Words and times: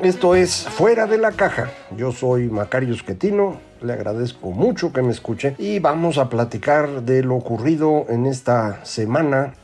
Esto 0.00 0.34
es 0.34 0.66
Fuera 0.68 1.06
de 1.06 1.18
la 1.18 1.32
Caja. 1.32 1.70
Yo 1.96 2.12
soy 2.12 2.48
Macario 2.48 2.94
Esquetino. 2.94 3.58
Le 3.82 3.92
agradezco 3.92 4.50
mucho 4.50 4.92
que 4.92 5.02
me 5.02 5.12
escuche 5.12 5.54
y 5.58 5.78
vamos 5.80 6.18
a 6.18 6.28
platicar 6.28 7.02
de 7.02 7.22
lo 7.22 7.36
ocurrido 7.36 8.06
en 8.08 8.26
esta 8.26 8.84
semana 8.84 9.54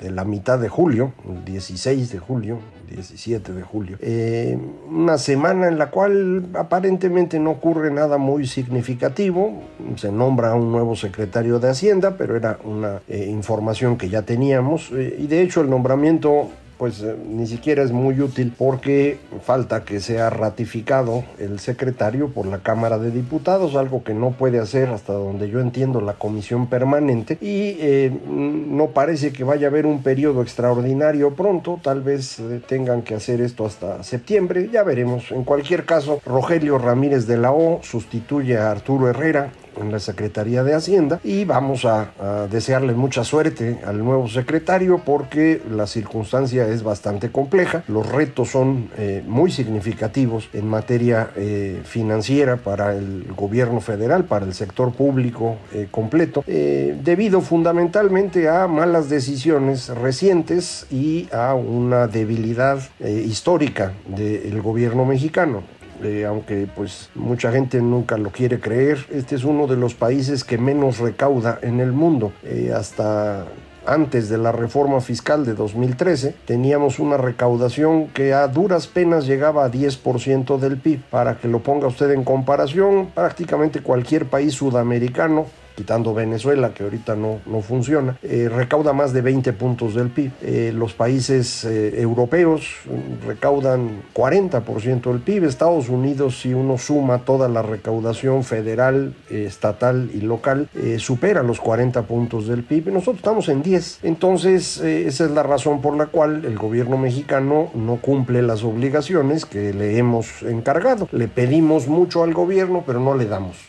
de 0.00 0.10
la 0.10 0.24
mitad 0.24 0.58
de 0.58 0.68
julio, 0.68 1.12
el 1.28 1.44
16 1.44 2.12
de 2.12 2.18
julio, 2.18 2.60
17 2.88 3.52
de 3.52 3.62
julio. 3.62 3.98
Eh, 4.00 4.56
una 4.88 5.18
semana 5.18 5.66
en 5.66 5.76
la 5.76 5.90
cual 5.90 6.46
aparentemente 6.54 7.40
no 7.40 7.50
ocurre 7.50 7.90
nada 7.90 8.16
muy 8.16 8.46
significativo. 8.46 9.62
Se 9.96 10.12
nombra 10.12 10.54
un 10.54 10.70
nuevo 10.70 10.94
secretario 10.94 11.58
de 11.58 11.70
Hacienda, 11.70 12.16
pero 12.16 12.36
era 12.36 12.58
una 12.64 13.00
eh, 13.08 13.26
información 13.28 13.98
que 13.98 14.08
ya 14.08 14.22
teníamos. 14.22 14.90
Eh, 14.92 15.16
y 15.18 15.26
de 15.26 15.42
hecho 15.42 15.60
el 15.60 15.68
nombramiento 15.68 16.48
pues 16.78 17.02
eh, 17.02 17.16
ni 17.26 17.46
siquiera 17.46 17.82
es 17.82 17.90
muy 17.90 18.20
útil 18.20 18.54
porque 18.56 19.18
falta 19.42 19.84
que 19.84 20.00
sea 20.00 20.30
ratificado 20.30 21.24
el 21.38 21.58
secretario 21.58 22.28
por 22.28 22.46
la 22.46 22.58
Cámara 22.58 22.98
de 22.98 23.10
Diputados, 23.10 23.74
algo 23.74 24.04
que 24.04 24.14
no 24.14 24.30
puede 24.30 24.60
hacer 24.60 24.88
hasta 24.88 25.12
donde 25.12 25.50
yo 25.50 25.60
entiendo 25.60 26.00
la 26.00 26.14
comisión 26.14 26.68
permanente 26.68 27.36
y 27.40 27.76
eh, 27.80 28.12
no 28.28 28.88
parece 28.88 29.32
que 29.32 29.44
vaya 29.44 29.66
a 29.66 29.70
haber 29.70 29.86
un 29.86 30.02
periodo 30.02 30.42
extraordinario 30.42 31.34
pronto, 31.34 31.80
tal 31.82 32.00
vez 32.00 32.38
eh, 32.38 32.60
tengan 32.66 33.02
que 33.02 33.14
hacer 33.14 33.40
esto 33.40 33.66
hasta 33.66 34.02
septiembre, 34.02 34.70
ya 34.72 34.84
veremos. 34.84 35.32
En 35.32 35.44
cualquier 35.44 35.84
caso, 35.84 36.20
Rogelio 36.24 36.78
Ramírez 36.78 37.26
de 37.26 37.36
la 37.36 37.52
O 37.52 37.80
sustituye 37.82 38.56
a 38.56 38.70
Arturo 38.70 39.08
Herrera 39.08 39.50
en 39.80 39.92
la 39.92 39.98
Secretaría 39.98 40.64
de 40.64 40.74
Hacienda 40.74 41.20
y 41.24 41.44
vamos 41.44 41.84
a, 41.84 42.10
desearle 42.50 42.94
mucha 42.94 43.24
suerte 43.24 43.78
al 43.86 44.04
nuevo 44.04 44.28
secretario 44.28 44.98
porque 45.04 45.62
la 45.70 45.86
circunstancia 45.86 46.66
es 46.68 46.82
bastante 46.82 47.30
compleja, 47.30 47.84
los 47.88 48.10
retos 48.10 48.50
son 48.50 48.90
eh, 48.96 49.22
muy 49.26 49.50
significativos 49.50 50.48
en 50.52 50.66
materia 50.66 51.30
eh, 51.36 51.80
financiera 51.84 52.56
para 52.56 52.94
el 52.94 53.26
gobierno 53.36 53.80
federal, 53.80 54.24
para 54.24 54.46
el 54.46 54.54
sector 54.54 54.92
público 54.92 55.56
eh, 55.72 55.88
completo, 55.90 56.44
debido 56.46 57.40
fundamentalmente 57.40 58.48
a 58.48 58.66
malas 58.66 59.08
decisiones 59.08 59.88
recientes 59.88 60.86
y 60.90 61.28
a 61.32 61.54
una 61.54 62.06
debilidad 62.06 62.80
histórica 63.00 63.92
del 64.06 64.60
gobierno 64.62 65.04
mexicano. 65.04 65.77
Eh, 66.02 66.24
aunque 66.24 66.68
pues 66.74 67.10
mucha 67.14 67.50
gente 67.50 67.80
nunca 67.80 68.16
lo 68.16 68.30
quiere 68.30 68.60
creer, 68.60 69.06
este 69.10 69.34
es 69.34 69.44
uno 69.44 69.66
de 69.66 69.76
los 69.76 69.94
países 69.94 70.44
que 70.44 70.58
menos 70.58 70.98
recauda 70.98 71.58
en 71.62 71.80
el 71.80 71.92
mundo. 71.92 72.32
Eh, 72.44 72.72
hasta 72.74 73.46
antes 73.88 74.28
de 74.28 74.36
la 74.36 74.52
reforma 74.52 75.00
fiscal 75.00 75.46
de 75.46 75.54
2013, 75.54 76.34
teníamos 76.44 76.98
una 76.98 77.16
recaudación 77.16 78.08
que 78.08 78.34
a 78.34 78.46
duras 78.46 78.86
penas 78.86 79.26
llegaba 79.26 79.64
a 79.64 79.70
10% 79.70 80.58
del 80.58 80.76
PIB. 80.76 81.02
Para 81.10 81.38
que 81.38 81.48
lo 81.48 81.60
ponga 81.60 81.86
usted 81.86 82.10
en 82.12 82.22
comparación, 82.22 83.08
prácticamente 83.14 83.80
cualquier 83.80 84.26
país 84.26 84.54
sudamericano 84.54 85.46
quitando 85.78 86.12
Venezuela, 86.12 86.74
que 86.74 86.82
ahorita 86.82 87.14
no, 87.14 87.38
no 87.46 87.60
funciona, 87.60 88.18
eh, 88.24 88.48
recauda 88.52 88.92
más 88.92 89.12
de 89.12 89.22
20 89.22 89.52
puntos 89.52 89.94
del 89.94 90.08
PIB. 90.08 90.32
Eh, 90.42 90.72
los 90.74 90.92
países 90.92 91.64
eh, 91.64 92.00
europeos 92.00 92.78
recaudan 93.24 94.02
40% 94.12 95.12
del 95.12 95.20
PIB. 95.20 95.44
Estados 95.44 95.88
Unidos, 95.88 96.40
si 96.40 96.52
uno 96.52 96.78
suma 96.78 97.18
toda 97.18 97.48
la 97.48 97.62
recaudación 97.62 98.42
federal, 98.42 99.14
estatal 99.30 100.10
y 100.12 100.20
local, 100.20 100.68
supera 100.98 101.44
los 101.44 101.60
40 101.60 102.02
puntos 102.02 102.48
del 102.48 102.64
PIB. 102.64 102.88
Nosotros 102.88 103.18
estamos 103.18 103.48
en 103.48 103.62
10. 103.62 104.00
Entonces, 104.02 104.78
esa 104.80 105.24
es 105.26 105.30
la 105.30 105.44
razón 105.44 105.80
por 105.80 105.96
la 105.96 106.06
cual 106.06 106.44
el 106.44 106.58
gobierno 106.58 106.98
mexicano 106.98 107.70
no 107.74 107.96
cumple 107.96 108.42
las 108.42 108.64
obligaciones 108.64 109.44
que 109.44 109.72
le 109.72 109.96
hemos 109.96 110.42
encargado. 110.42 111.08
Le 111.12 111.28
pedimos 111.28 111.86
mucho 111.86 112.24
al 112.24 112.34
gobierno, 112.34 112.82
pero 112.84 112.98
no 112.98 113.14
le 113.14 113.26
damos. 113.26 113.67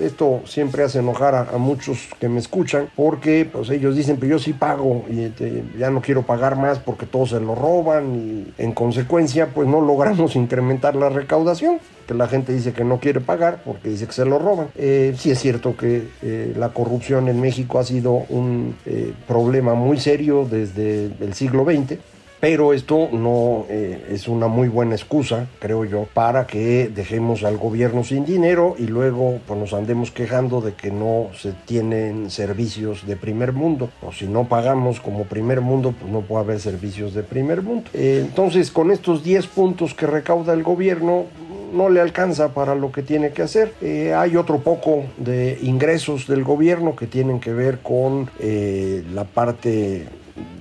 Esto 0.00 0.42
siempre 0.46 0.82
hace 0.82 1.00
enojar 1.00 1.34
a, 1.34 1.58
muchos 1.58 2.08
que 2.18 2.28
me 2.28 2.40
escuchan, 2.40 2.88
porque 2.96 3.48
pues 3.50 3.70
ellos 3.70 3.94
dicen, 3.94 4.16
pero 4.16 4.32
yo 4.32 4.38
sí 4.38 4.52
pago 4.52 5.04
y 5.10 5.24
este, 5.24 5.64
ya 5.78 5.90
no 5.90 6.00
quiero 6.00 6.22
pagar 6.22 6.56
más 6.56 6.78
porque 6.78 7.06
todos 7.06 7.30
se 7.30 7.40
lo 7.40 7.54
roban 7.54 8.14
y 8.16 8.62
en 8.62 8.72
consecuencia 8.72 9.48
pues 9.48 9.68
no 9.68 9.80
logramos 9.80 10.36
incrementar 10.36 10.96
la 10.96 11.08
recaudación 11.08 11.78
que 12.10 12.14
la 12.14 12.26
gente 12.26 12.52
dice 12.52 12.72
que 12.72 12.82
no 12.82 12.98
quiere 12.98 13.20
pagar 13.20 13.62
porque 13.64 13.88
dice 13.88 14.06
que 14.06 14.12
se 14.12 14.24
lo 14.24 14.40
roban. 14.40 14.68
Eh, 14.74 15.14
sí 15.16 15.30
es 15.30 15.38
cierto 15.38 15.76
que 15.76 16.08
eh, 16.22 16.52
la 16.56 16.70
corrupción 16.70 17.28
en 17.28 17.40
México 17.40 17.78
ha 17.78 17.84
sido 17.84 18.24
un 18.28 18.74
eh, 18.84 19.12
problema 19.28 19.74
muy 19.74 20.00
serio 20.00 20.44
desde 20.50 21.04
el 21.20 21.34
siglo 21.34 21.64
XX 21.64 21.98
pero 22.40 22.72
esto 22.72 23.10
no 23.12 23.66
eh, 23.68 24.06
es 24.10 24.26
una 24.26 24.48
muy 24.48 24.68
buena 24.68 24.94
excusa, 24.94 25.46
creo 25.58 25.84
yo, 25.84 26.08
para 26.14 26.46
que 26.46 26.88
dejemos 26.88 27.44
al 27.44 27.58
gobierno 27.58 28.02
sin 28.02 28.24
dinero 28.24 28.74
y 28.78 28.86
luego 28.86 29.38
pues, 29.46 29.60
nos 29.60 29.74
andemos 29.74 30.10
quejando 30.10 30.62
de 30.62 30.72
que 30.72 30.90
no 30.90 31.28
se 31.36 31.52
tienen 31.52 32.30
servicios 32.30 33.06
de 33.06 33.16
primer 33.16 33.52
mundo. 33.52 33.90
O 34.02 34.12
si 34.12 34.26
no 34.26 34.48
pagamos 34.48 35.00
como 35.00 35.24
primer 35.24 35.60
mundo, 35.60 35.94
pues 35.98 36.10
no 36.10 36.22
puede 36.22 36.44
haber 36.44 36.60
servicios 36.60 37.12
de 37.12 37.22
primer 37.22 37.60
mundo. 37.62 37.90
Eh, 37.92 38.24
entonces, 38.26 38.70
con 38.70 38.90
estos 38.90 39.22
10 39.22 39.46
puntos 39.48 39.92
que 39.92 40.06
recauda 40.06 40.54
el 40.54 40.62
gobierno, 40.62 41.26
no 41.74 41.88
le 41.88 42.00
alcanza 42.00 42.52
para 42.54 42.74
lo 42.74 42.90
que 42.90 43.02
tiene 43.02 43.30
que 43.30 43.42
hacer. 43.42 43.74
Eh, 43.82 44.14
hay 44.16 44.36
otro 44.36 44.58
poco 44.58 45.04
de 45.18 45.58
ingresos 45.62 46.26
del 46.26 46.42
gobierno 46.42 46.96
que 46.96 47.06
tienen 47.06 47.38
que 47.38 47.52
ver 47.52 47.78
con 47.78 48.28
la 49.14 49.24
parte 49.24 50.08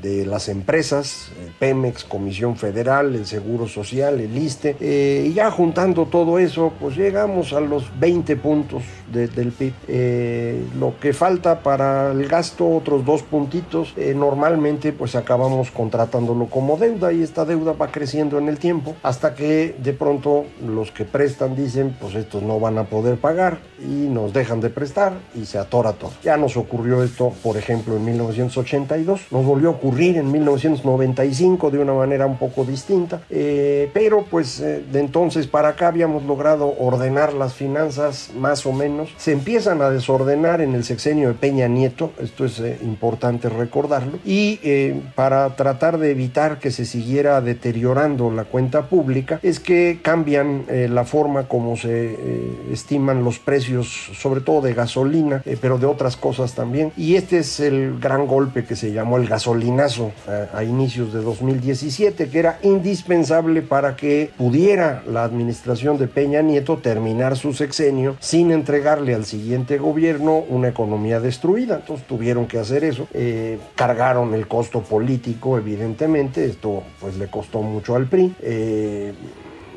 de 0.01 0.25
las 0.25 0.50
empresas, 0.50 1.31
Pemex, 1.59 2.03
Comisión 2.03 2.56
Federal, 2.56 3.16
el 3.16 3.25
Seguro 3.25 3.67
Social, 3.67 4.19
el 4.19 4.38
ISTE, 4.38 4.75
eh, 4.79 5.28
y 5.28 5.34
ya 5.34 5.51
juntando 5.51 6.06
todo 6.06 6.40
eso, 6.40 6.73
pues 6.79 6.95
llegamos 6.95 7.53
a 7.53 7.59
los 7.59 7.88
20 8.00 8.35
puntos 8.38 8.84
del 9.12 9.51
PIB. 9.51 9.73
Eh, 9.88 10.63
lo 10.79 11.00
que 11.00 11.13
falta 11.13 11.62
para 11.62 12.12
el 12.12 12.28
gasto, 12.28 12.69
otros 12.69 13.06
dos 13.06 13.23
puntitos, 13.23 13.94
eh, 13.97 14.13
normalmente 14.16 14.94
pues 14.94 15.16
acabamos 15.16 15.72
contratándolo 15.72 16.46
como 16.46 16.78
deuda 16.78 17.11
y 17.11 17.23
esta 17.23 17.46
deuda 17.46 17.73
va 17.73 17.91
creciendo 17.91 18.38
en 18.38 18.47
el 18.47 18.59
tiempo 18.59 18.96
hasta 19.03 19.34
que 19.35 19.75
de 19.78 19.94
pronto 19.94 20.46
los 20.66 20.91
que 20.91 21.06
prestan 21.06 21.56
dicen 21.56 21.96
pues 22.00 22.16
estos 22.16 22.44
no 22.44 22.59
van 22.59 22.78
a 22.78 22.84
poder 22.85 23.17
pagar 23.17 23.59
y 23.79 24.07
nos 24.07 24.34
dejan 24.34 24.61
de 24.61 24.69
prestar 24.69 25.13
y 25.35 25.46
se 25.46 25.57
atora 25.57 25.94
todo. 25.94 26.11
Ya 26.23 26.37
nos 26.37 26.58
ocurrió 26.58 27.03
esto, 27.03 27.34
por 27.43 27.58
ejemplo, 27.58 27.96
en 27.96 28.05
1982, 28.05 29.28
nos 29.32 29.46
volvió 29.46 29.69
ocurrir 29.70 30.18
en 30.18 30.32
1995 30.32 31.72
de 31.72 31.80
una 31.80 31.94
manera 31.94 32.26
un 32.26 32.38
poco 32.38 32.66
distinta, 32.66 33.22
eh, 33.30 33.90
pero 33.94 34.26
pues 34.30 34.60
de 34.60 35.00
entonces 35.00 35.48
para 35.48 35.70
acá 35.70 35.88
habíamos 35.88 36.24
logrado 36.24 36.74
ordenar 36.80 37.34
las 37.34 37.54
finanzas 37.54 38.32
más 38.36 38.66
o 38.66 38.74
menos. 38.74 39.10
Se 39.18 39.32
empiezan 39.32 39.82
a 39.82 39.90
desordenar 39.90 40.62
en 40.62 40.76
el 40.76 40.84
sexenio 40.84 41.30
de 41.30 41.34
Peña 41.34 41.68
Nieto, 41.68 42.12
esto 42.20 42.46
es 42.46 42.60
eh, 42.60 42.78
importante 42.84 43.50
recordarlo, 43.50 44.20
y 44.26 44.60
eh, 44.64 45.02
para 45.16 45.56
tratar 45.56 45.98
de 45.98 46.12
evitar 46.12 46.60
que 46.60 46.72
se 46.72 46.86
siguiera 46.86 47.42
deteriorando 47.42 48.32
la 48.32 48.46
cuenta 48.46 48.84
pública, 48.84 49.40
es 49.44 49.60
que 49.60 50.00
cambian 50.02 50.66
eh, 50.68 50.88
la 50.90 51.06
forma 51.06 51.48
como 51.48 51.76
se 51.76 52.18
estiman 52.72 53.24
los 53.24 53.40
precios, 53.40 54.12
sobre 54.14 54.42
todo 54.42 54.62
de 54.62 54.74
gasolina, 54.74 55.44
pero 55.62 55.78
de 55.78 55.86
otras 55.86 56.18
cosas 56.18 56.54
también, 56.54 56.92
y 56.98 57.16
este 57.16 57.40
es 57.40 57.60
el 57.60 58.00
gran 58.00 58.28
golpe 58.28 58.66
que 58.66 58.76
se 58.76 58.92
llamó 58.92 59.18
el 59.18 59.28
gasolinazo 59.59 60.11
a, 60.53 60.64
inicios 60.64 61.14
de 61.14 61.22
2017, 61.22 62.29
que 62.29 62.40
era 62.40 62.59
indispensable 62.64 63.61
para 63.61 63.96
que 63.96 64.32
pudiera 64.38 65.03
la 65.08 65.23
administración 65.23 65.97
de 65.97 66.08
Peña 66.08 66.41
Nieto 66.41 66.78
terminar 66.78 67.38
su 67.38 67.53
sexenio 67.53 68.16
sin 68.20 68.52
entregarle 68.52 69.14
al 69.14 69.26
siguiente 69.26 69.78
gobierno 69.78 70.38
una 70.38 70.70
economía 70.70 71.20
destruida. 71.20 71.76
Entonces 71.76 72.08
tuvieron 72.08 72.47
que 72.47 72.59
hacer 72.59 72.84
eso. 72.84 73.08
Eh, 73.14 73.59
cargaron 73.76 74.34
el 74.34 74.47
costo 74.47 74.82
político, 74.82 75.58
evidentemente. 75.58 76.46
Esto 76.46 76.84
pues 77.00 77.17
le 77.17 77.28
costó 77.28 77.61
mucho 77.61 77.96
al 77.96 78.08
PRI. 78.08 78.35
Eh, 78.41 79.14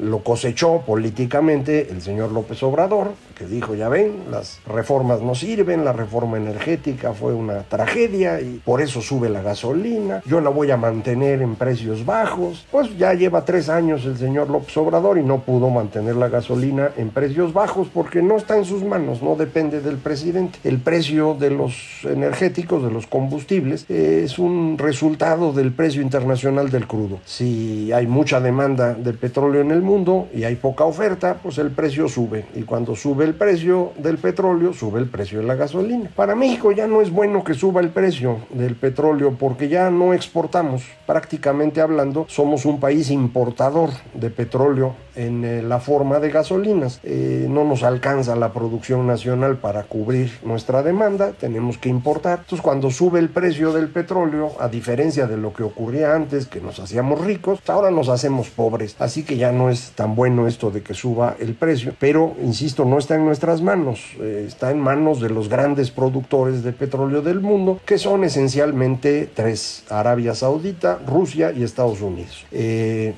lo 0.01 0.21
cosechó 0.21 0.83
políticamente 0.87 1.89
el 1.91 2.03
señor 2.03 2.33
López 2.33 2.63
Obrador, 2.63 3.13
dijo, 3.47 3.75
ya 3.75 3.89
ven, 3.89 4.25
las 4.31 4.61
reformas 4.67 5.21
no 5.21 5.35
sirven, 5.35 5.85
la 5.85 5.93
reforma 5.93 6.37
energética 6.37 7.13
fue 7.13 7.35
una 7.35 7.63
tragedia 7.63 8.41
y 8.41 8.61
por 8.65 8.81
eso 8.81 9.01
sube 9.01 9.29
la 9.29 9.43
gasolina, 9.43 10.23
yo 10.27 10.41
la 10.41 10.51
voy 10.51 10.71
a 10.71 10.77
mantener 10.77 11.43
en 11.43 11.57
precios 11.57 12.05
bajos. 12.05 12.67
Pues 12.71 12.97
ya 12.97 13.15
lleva 13.15 13.45
tres 13.45 13.69
años 13.69 14.05
el 14.05 14.17
señor 14.17 14.51
López 14.51 14.77
Obrador 14.77 15.19
y 15.19 15.23
no 15.23 15.41
pudo 15.41 15.71
mantener 15.71 16.17
la 16.17 16.29
gasolina 16.29 16.91
en 16.97 17.11
precios 17.11 17.53
bajos 17.53 17.89
porque 17.93 18.23
no 18.23 18.37
está 18.37 18.57
en 18.57 18.65
sus 18.65 18.83
manos, 18.85 19.23
no 19.23 19.37
depende 19.37 19.81
del 19.81 19.97
presidente. 19.97 20.59
El 20.65 20.79
precio 20.79 21.35
de 21.35 21.51
los 21.51 22.05
energéticos, 22.05 22.83
de 22.83 22.91
los 22.91 23.07
combustibles, 23.07 23.89
es 23.89 24.39
un 24.39 24.77
resultado 24.79 25.53
del 25.53 25.73
precio 25.73 26.03
internacional 26.03 26.71
del 26.71 26.87
crudo. 26.87 27.21
Si 27.25 27.93
hay 27.93 28.07
mucha 28.07 28.41
demanda 28.41 28.95
de 28.95 29.13
petróleo 29.13 29.61
en 29.61 29.71
el 29.71 29.83
mundo 29.83 30.29
y 30.35 30.45
hay 30.45 30.57
poca 30.57 30.85
oferta, 30.85 31.39
pues 31.43 31.59
el 31.59 31.71
precio 31.71 32.09
sube 32.09 32.47
y 32.55 32.63
cuando 32.63 32.95
sube 32.95 33.32
precio 33.35 33.93
del 33.99 34.19
petróleo, 34.19 34.73
sube 34.73 35.01
el 35.01 35.09
precio 35.09 35.41
de 35.41 35.47
la 35.47 35.55
gasolina. 35.55 36.11
Para 36.15 36.35
México 36.35 36.73
ya 36.73 36.87
no 36.87 37.01
es 37.01 37.11
bueno 37.11 37.45
que 37.45 37.55
suba 37.55 37.81
el 37.81 37.91
precio 37.91 38.39
del 38.51 38.77
petróleo 38.77 39.37
porque 39.39 39.69
ya 39.69 39.91
no 39.91 40.15
exportamos. 40.15 40.85
Prácticamente 41.07 41.81
hablando, 41.81 42.27
somos 42.29 42.65
un 42.65 42.81
país 42.81 43.11
importador 43.11 43.91
de 44.15 44.31
petróleo 44.31 44.95
en 45.15 45.45
eh, 45.45 45.63
la 45.63 45.81
forma 45.81 46.19
de 46.19 46.31
gasolinas. 46.31 47.01
Eh, 47.03 47.47
no 47.49 47.65
nos 47.65 47.83
alcanza 47.83 48.37
la 48.37 48.53
producción 48.53 49.07
nacional 49.07 49.57
para 49.57 49.85
cubrir 49.85 50.33
nuestra 50.45 50.83
demanda, 50.83 51.33
tenemos 51.33 51.79
que 51.79 51.89
importar. 51.89 52.41
Entonces 52.41 52.63
cuando 52.63 52.91
sube 52.91 53.19
el 53.19 53.29
precio 53.29 53.73
del 53.73 53.89
petróleo, 53.89 54.53
a 54.59 54.69
diferencia 54.69 55.27
de 55.27 55.37
lo 55.37 55.53
que 55.53 55.63
ocurría 55.63 56.15
antes, 56.15 56.47
que 56.47 56.61
nos 56.61 56.79
hacíamos 56.79 57.25
ricos, 57.25 57.61
ahora 57.69 57.91
nos 57.91 58.09
hacemos 58.09 58.49
pobres. 58.51 58.97
Así 58.99 59.25
que 59.25 59.37
ya 59.37 59.53
no 59.53 59.71
es 59.71 59.93
tan 59.93 60.15
bueno 60.15 60.47
esto 60.47 60.71
de 60.71 60.83
que 60.83 60.95
suba 60.95 61.37
el 61.39 61.55
precio. 61.55 61.95
Pero, 61.99 62.35
insisto, 62.43 62.85
no 62.85 62.99
está 62.99 63.12
en 63.15 63.25
nuestras 63.25 63.63
manos, 63.63 64.01
eh, 64.21 64.45
está 64.47 64.71
en 64.71 64.81
manos 64.81 65.21
de 65.21 65.31
los 65.31 65.49
grandes 65.49 65.91
productores 65.91 66.63
de 66.63 66.73
petróleo 66.73 67.23
del 67.23 67.41
mundo, 67.41 67.81
que 67.85 67.99
son 67.99 68.25
esencialmente 68.25 69.29
tres, 69.33 69.85
Arabia 69.89 70.35
Saudita, 70.35 70.99
Rusia 71.07 71.53
y 71.53 71.63
Estados 71.63 72.01
Unidos. 72.01 72.47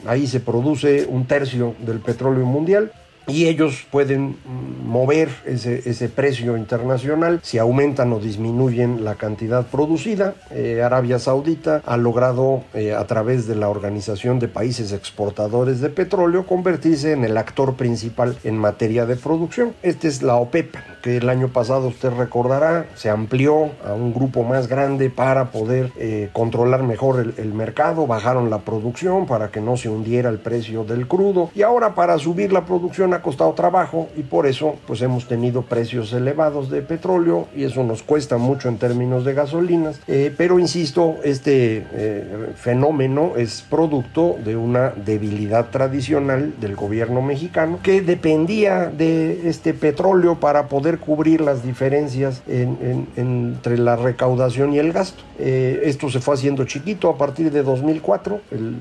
ahí 0.07 0.27
se 0.27 0.41
produce 0.41 1.07
un 1.07 1.27
tercio 1.27 1.75
del 1.85 2.01
petróleo 2.01 2.47
mundial 2.47 2.93
y 3.27 3.47
ellos 3.47 3.87
pueden 3.91 4.37
mover 4.85 5.29
ese, 5.47 5.89
ese, 5.89 6.09
precio 6.09 6.57
internacional 6.57 7.41
si 7.43 7.59
aumentan 7.59 8.13
o 8.13 8.21
disminuyen 8.21 9.05
la 9.05 9.15
cantidad 9.15 9.67
producida. 9.67 10.35
Eh, 10.51 10.83
Arabia 10.83 11.19
Saudita 11.19 11.83
ha 11.87 11.97
logrado 11.97 12.63
eh, 12.75 12.93
a 12.93 13.05
través 13.07 13.47
de 13.47 13.57
la 13.57 13.69
Organización 13.69 14.39
de 14.39 14.49
Países 14.49 14.93
Exportadores 14.93 15.81
de 15.81 15.89
Petróleo 15.89 16.47
convertirse 16.47 17.13
en 17.13 17.25
el 17.25 17.37
actor 17.37 17.75
principal 17.75 18.37
en 18.45 18.59
materia 18.59 19.07
de 19.07 19.17
producción. 19.17 19.75
Esta 19.83 20.07
es 20.07 20.23
la 20.23 20.37
OPEP, 20.37 20.77
que 21.03 21.17
el 21.17 21.29
año 21.29 21.49
pasado 21.49 21.89
usted 21.89 22.11
recordará 22.11 22.87
se 22.95 23.11
amplió 23.11 23.71
a 23.85 23.95
un 23.95 24.13
grupo 24.13 24.43
más 24.45 24.69
grande 24.69 25.11
para 25.11 25.51
poder 25.51 25.91
eh, 25.97 26.29
controlar 26.33 26.83
mejor 26.83 27.21
el, 27.21 27.35
el 27.39 27.55
mercado, 27.55 28.07
bajaron 28.07 28.51
la 28.51 28.59
producción 28.59 29.27
para 29.27 29.51
que 29.51 29.61
no 29.61 29.77
se 29.77 29.89
hundiera 29.89 30.29
el 30.29 30.39
precio 30.39 30.85
del 30.85 31.09
crudo 31.09 31.51
y 31.55 31.63
ahora 31.63 31.95
para 31.95 32.19
subir 32.19 32.53
la 32.53 32.65
producción 32.65 33.14
ha 33.15 33.23
costado 33.23 33.53
trabajo 33.53 34.09
y 34.17 34.23
por 34.23 34.47
eso 34.47 34.77
pues 34.87 35.03
hemos 35.03 35.27
tenido 35.27 35.63
precios 35.63 36.13
elevados 36.13 36.71
de 36.71 36.83
petróleo 36.83 37.49
y 37.55 37.65
eso 37.65 37.83
nos 37.85 38.03
cuesta 38.03 38.37
mucho 38.39 38.69
en 38.69 38.79
términos 38.79 39.25
de 39.25 39.35
gasolinas. 39.35 40.01
Eh, 40.07 40.33
pero 40.37 40.59
insisto, 40.59 41.17
este 41.25 41.87
eh, 41.93 42.53
fenómeno 42.57 43.33
es 43.37 43.63
producto 43.69 44.37
de 44.45 44.57
una 44.57 44.91
debilidad 44.91 45.71
tradicional 45.71 46.55
del 46.61 46.77
gobierno 46.77 47.23
mexicano 47.23 47.79
que 47.83 48.03
dependía 48.03 48.87
de 48.87 49.49
este 49.49 49.75
petróleo 49.75 50.41
para 50.41 50.69
poder 50.69 50.99
cubrir 50.99 51.41
las 51.41 51.63
diferencias 51.63 52.43
entre 52.47 53.79
la 53.79 53.97
recaudación 53.97 54.75
y 54.75 54.79
el 54.79 54.93
gasto. 54.93 55.23
Eh, 55.39 55.83
esto 55.85 56.11
se 56.11 56.21
fue 56.21 56.35
haciendo 56.35 56.65
chiquito 56.65 57.09
a 57.11 57.19
partir 57.19 57.51
de 57.51 57.63
2004. 57.63 58.41
El 58.51 58.77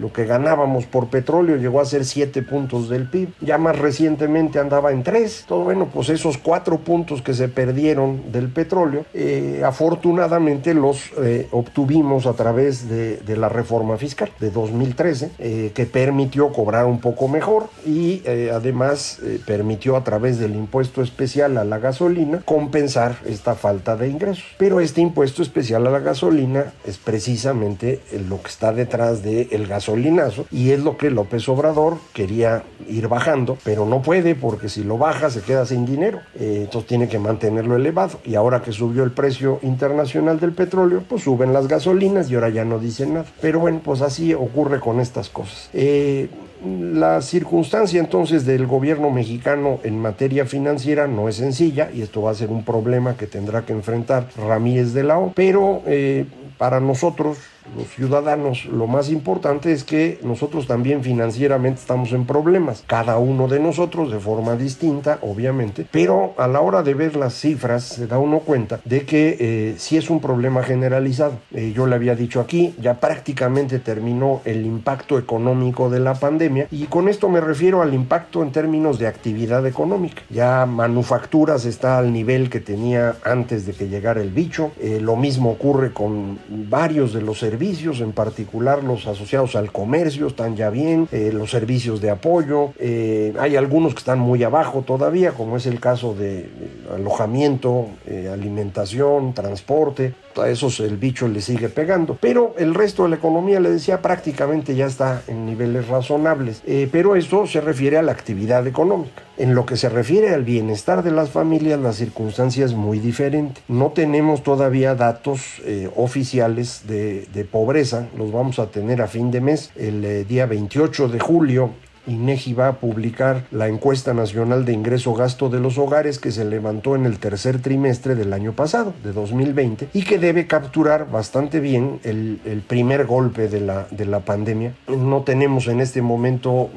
lo 0.00 0.12
que 0.12 0.24
ganábamos 0.24 0.86
por 0.86 1.08
petróleo 1.08 1.56
llegó 1.56 1.80
a 1.80 1.84
ser 1.84 2.04
7 2.04 2.42
puntos 2.42 2.88
del 2.88 3.08
PIB. 3.08 3.30
Ya 3.40 3.58
más 3.58 3.78
recientemente 3.78 4.58
andaba 4.58 4.92
en 4.92 5.02
3. 5.02 5.44
Todo 5.48 5.64
bueno, 5.64 5.88
pues 5.92 6.08
esos 6.08 6.38
4 6.38 6.78
puntos 6.78 7.22
que 7.22 7.34
se 7.34 7.48
perdieron 7.48 8.32
del 8.32 8.48
petróleo, 8.48 9.04
eh, 9.14 9.62
afortunadamente 9.64 10.74
los 10.74 11.10
eh, 11.22 11.48
obtuvimos 11.50 12.26
a 12.26 12.34
través 12.34 12.88
de, 12.88 13.18
la 13.38 13.48
reforma 13.48 13.96
fiscal 13.98 14.30
de 14.40 14.50
2013, 14.50 15.30
eh, 15.38 15.72
que 15.74 15.86
permitió 15.86 16.48
cobrar 16.48 16.86
un 16.86 16.98
poco 16.98 17.28
mejor 17.28 17.68
y 17.86 18.22
además 18.52 19.20
permitió 19.46 19.96
a 19.96 20.02
través 20.02 20.38
del 20.38 20.56
impuesto 20.56 21.02
especial 21.02 21.56
a 21.56 21.64
la 21.64 21.78
gasolina 21.78 22.40
compensar 22.44 23.16
esta 23.26 23.54
falta 23.54 23.96
de 23.96 24.08
ingresos. 24.08 24.44
Pero 24.58 24.80
este 24.80 25.00
impuesto 25.00 25.42
especial 25.42 25.86
a 25.86 25.90
la 25.90 26.00
gasolina 26.00 26.72
es 26.84 26.98
precisamente 26.98 28.00
lo 28.28 28.42
que 28.42 28.48
está 28.48 28.72
detrás 28.72 29.22
del 29.22 29.48
de 29.48 29.68
gasolinazo 29.88 30.46
y 30.50 30.70
es 30.70 30.80
lo 30.80 30.96
que 30.96 31.10
López 31.10 31.48
Obrador 31.48 31.98
quería 32.12 32.62
ir 32.88 33.08
bajando, 33.08 33.56
pero 33.64 33.86
no 33.86 34.02
puede 34.02 34.34
porque 34.34 34.68
si 34.68 34.84
lo 34.84 34.98
baja 34.98 35.30
se 35.30 35.40
queda 35.40 35.64
sin 35.64 35.86
dinero, 35.86 36.20
eh, 36.34 36.62
entonces 36.64 36.88
tiene 36.88 37.08
que 37.08 37.18
mantenerlo 37.18 37.76
elevado 37.76 38.20
y 38.24 38.34
ahora 38.34 38.62
que 38.62 38.72
subió 38.72 39.04
el 39.04 39.12
precio 39.12 39.58
internacional 39.62 40.40
del 40.40 40.52
petróleo, 40.52 41.02
pues 41.08 41.22
suben 41.22 41.52
las 41.52 41.68
gasolinas 41.68 42.30
y 42.30 42.34
ahora 42.34 42.50
ya 42.50 42.64
no 42.64 42.78
dicen 42.78 43.14
nada. 43.14 43.26
Pero 43.40 43.60
bueno, 43.60 43.80
pues 43.82 44.02
así 44.02 44.34
ocurre 44.34 44.80
con 44.80 45.00
estas 45.00 45.28
cosas. 45.30 45.70
Eh, 45.72 46.28
la 46.64 47.22
circunstancia 47.22 48.00
entonces 48.00 48.44
del 48.44 48.66
gobierno 48.66 49.10
mexicano 49.10 49.78
en 49.84 50.00
materia 50.00 50.44
financiera 50.44 51.06
no 51.06 51.28
es 51.28 51.36
sencilla 51.36 51.88
y 51.94 52.02
esto 52.02 52.22
va 52.22 52.32
a 52.32 52.34
ser 52.34 52.50
un 52.50 52.64
problema 52.64 53.16
que 53.16 53.26
tendrá 53.26 53.62
que 53.62 53.72
enfrentar 53.72 54.28
Ramírez 54.36 54.92
de 54.92 55.04
la 55.04 55.18
O, 55.18 55.32
pero 55.34 55.82
eh, 55.86 56.26
para 56.58 56.80
nosotros 56.80 57.38
los 57.76 57.88
ciudadanos, 57.88 58.66
lo 58.66 58.86
más 58.86 59.10
importante 59.10 59.72
es 59.72 59.84
que 59.84 60.18
nosotros 60.22 60.66
también 60.66 61.02
financieramente 61.02 61.80
estamos 61.80 62.12
en 62.12 62.24
problemas, 62.24 62.84
cada 62.86 63.18
uno 63.18 63.48
de 63.48 63.60
nosotros 63.60 64.10
de 64.10 64.18
forma 64.18 64.56
distinta, 64.56 65.18
obviamente, 65.22 65.86
pero 65.90 66.34
a 66.38 66.48
la 66.48 66.60
hora 66.60 66.82
de 66.82 66.94
ver 66.94 67.16
las 67.16 67.34
cifras 67.34 67.84
se 67.84 68.06
da 68.06 68.18
uno 68.18 68.40
cuenta 68.40 68.80
de 68.84 69.04
que 69.04 69.36
eh, 69.38 69.74
sí 69.78 69.96
es 69.96 70.10
un 70.10 70.20
problema 70.20 70.62
generalizado. 70.62 71.34
Eh, 71.52 71.72
yo 71.74 71.86
le 71.86 71.96
había 71.96 72.14
dicho 72.14 72.40
aquí, 72.40 72.74
ya 72.80 73.00
prácticamente 73.00 73.78
terminó 73.78 74.40
el 74.44 74.64
impacto 74.64 75.18
económico 75.18 75.90
de 75.90 76.00
la 76.00 76.14
pandemia 76.14 76.68
y 76.70 76.86
con 76.86 77.08
esto 77.08 77.28
me 77.28 77.40
refiero 77.40 77.82
al 77.82 77.94
impacto 77.94 78.42
en 78.42 78.52
términos 78.52 78.98
de 78.98 79.06
actividad 79.06 79.66
económica. 79.66 80.22
Ya 80.30 80.66
manufacturas 80.66 81.64
está 81.64 81.98
al 81.98 82.12
nivel 82.12 82.50
que 82.50 82.60
tenía 82.60 83.16
antes 83.24 83.66
de 83.66 83.72
que 83.72 83.88
llegara 83.88 84.20
el 84.20 84.30
bicho, 84.30 84.72
eh, 84.80 85.00
lo 85.00 85.16
mismo 85.16 85.50
ocurre 85.50 85.92
con 85.92 86.38
varios 86.48 87.12
de 87.12 87.22
los 87.22 87.38
servicios 87.38 87.57
servicios, 87.58 88.00
en 88.00 88.12
particular 88.12 88.84
los 88.84 89.08
asociados 89.08 89.56
al 89.56 89.72
comercio, 89.72 90.28
están 90.28 90.54
ya 90.54 90.70
bien, 90.70 91.08
eh, 91.10 91.32
los 91.34 91.50
servicios 91.50 92.00
de 92.00 92.08
apoyo, 92.08 92.70
eh, 92.78 93.34
hay 93.36 93.56
algunos 93.56 93.94
que 93.94 93.98
están 93.98 94.20
muy 94.20 94.44
abajo 94.44 94.82
todavía, 94.82 95.32
como 95.32 95.56
es 95.56 95.66
el 95.66 95.80
caso 95.80 96.14
de 96.14 96.48
alojamiento, 96.94 97.88
eh, 98.06 98.30
alimentación, 98.32 99.34
transporte, 99.34 100.14
a 100.36 100.48
esos 100.48 100.78
el 100.78 100.98
bicho 100.98 101.26
le 101.26 101.40
sigue 101.40 101.68
pegando, 101.68 102.16
pero 102.20 102.54
el 102.58 102.76
resto 102.76 103.02
de 103.02 103.08
la 103.08 103.16
economía, 103.16 103.58
le 103.58 103.70
decía, 103.70 104.00
prácticamente 104.00 104.76
ya 104.76 104.86
está 104.86 105.22
en 105.26 105.44
niveles 105.44 105.88
razonables, 105.88 106.62
pero 106.92 107.16
esto 107.16 107.44
se 107.48 107.60
refiere 107.60 107.98
a 107.98 108.02
la 108.02 108.12
actividad 108.12 108.64
económica. 108.68 109.27
En 109.38 109.54
lo 109.54 109.64
que 109.66 109.76
se 109.76 109.88
refiere 109.88 110.34
al 110.34 110.42
bienestar 110.42 111.02
de 111.02 111.12
las 111.12 111.30
familias, 111.30 111.78
la 111.80 111.92
circunstancia 111.92 112.64
es 112.64 112.74
muy 112.74 112.98
diferente. 112.98 113.60
No 113.68 113.92
tenemos 113.92 114.42
todavía 114.42 114.94
datos 114.96 115.62
oficiales 115.96 116.82
de, 116.86 117.48
pobreza, 117.50 118.08
los 118.16 118.32
vamos 118.32 118.58
a 118.58 118.66
tener 118.66 119.00
a 119.00 119.06
fin 119.06 119.30
de 119.30 119.40
mes, 119.40 119.70
el 119.76 120.04
eh, 120.04 120.24
día 120.24 120.46
28 120.46 121.08
de 121.08 121.20
julio 121.20 121.70
INEGI 122.08 122.54
va 122.54 122.68
a 122.68 122.72
publicar 122.76 123.44
la 123.50 123.68
encuesta 123.68 124.14
nacional 124.14 124.64
de 124.64 124.72
ingreso 124.72 125.14
gasto 125.14 125.48
de 125.48 125.60
los 125.60 125.78
hogares 125.78 126.18
que 126.18 126.32
se 126.32 126.44
levantó 126.44 126.96
en 126.96 127.06
el 127.06 127.18
tercer 127.18 127.60
trimestre 127.60 128.14
del 128.14 128.32
año 128.32 128.52
pasado, 128.52 128.94
de 129.04 129.12
2020, 129.12 129.90
y 129.92 130.02
que 130.04 130.18
debe 130.18 130.46
capturar 130.46 131.10
bastante 131.10 131.60
bien 131.60 132.00
el, 132.02 132.40
primer 132.66 133.06
golpe 133.06 133.48
de 133.48 133.60
la, 133.60 133.86
de 133.90 134.06
la 134.06 134.20
pandemia. 134.20 134.74
No 134.88 135.22
tenemos 135.22 135.68
en 135.68 135.80
este 135.80 136.02
momento 136.02 136.70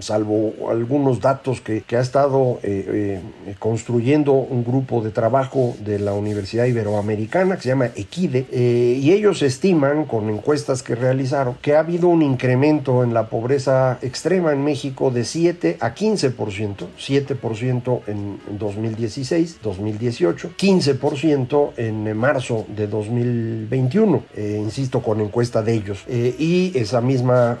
salvo 0.00 0.70
algunos 0.70 1.20
datos 1.20 1.60
que, 1.60 1.84
ha 1.96 2.00
estado 2.00 2.60
eh, 2.62 3.20
eh, 3.46 3.54
construyendo 3.58 4.32
un 4.32 4.64
grupo 4.64 5.02
de 5.02 5.10
trabajo 5.10 5.74
de 5.80 5.98
la 5.98 6.12
Universidad 6.12 6.66
Iberoamericana 6.66 7.56
que 7.56 7.62
se 7.62 7.68
llama 7.70 7.86
Equide, 7.96 8.46
y 8.50 9.10
ellos 9.12 9.42
estiman 9.42 10.04
con 10.04 10.28
encuestas 10.30 10.82
que 10.82 10.94
realizaron 10.94 11.56
que 11.60 11.74
ha 11.74 11.80
habido 11.80 12.08
un 12.08 12.22
incremento 12.22 13.02
en 13.02 13.14
la 13.14 13.28
pobreza 13.28 13.98
extrema 14.02 14.52
en 14.52 14.64
México 14.64 15.10
de 15.10 15.24
7 15.24 15.78
a 15.80 15.94
15%, 15.94 16.86
7% 16.98 18.00
en 18.06 18.38
2016, 18.58 19.58
2018, 19.62 20.52
15% 20.56 21.70
en 21.76 22.16
marzo 22.16 22.66
de 22.68 22.86
2021, 22.86 24.22
insisto, 24.36 25.02
con 25.02 25.20
encuesta 25.20 25.62
de 25.62 25.74
ellos. 25.74 26.04
y 26.08 26.72
esa 26.74 27.00
misma 27.00 27.58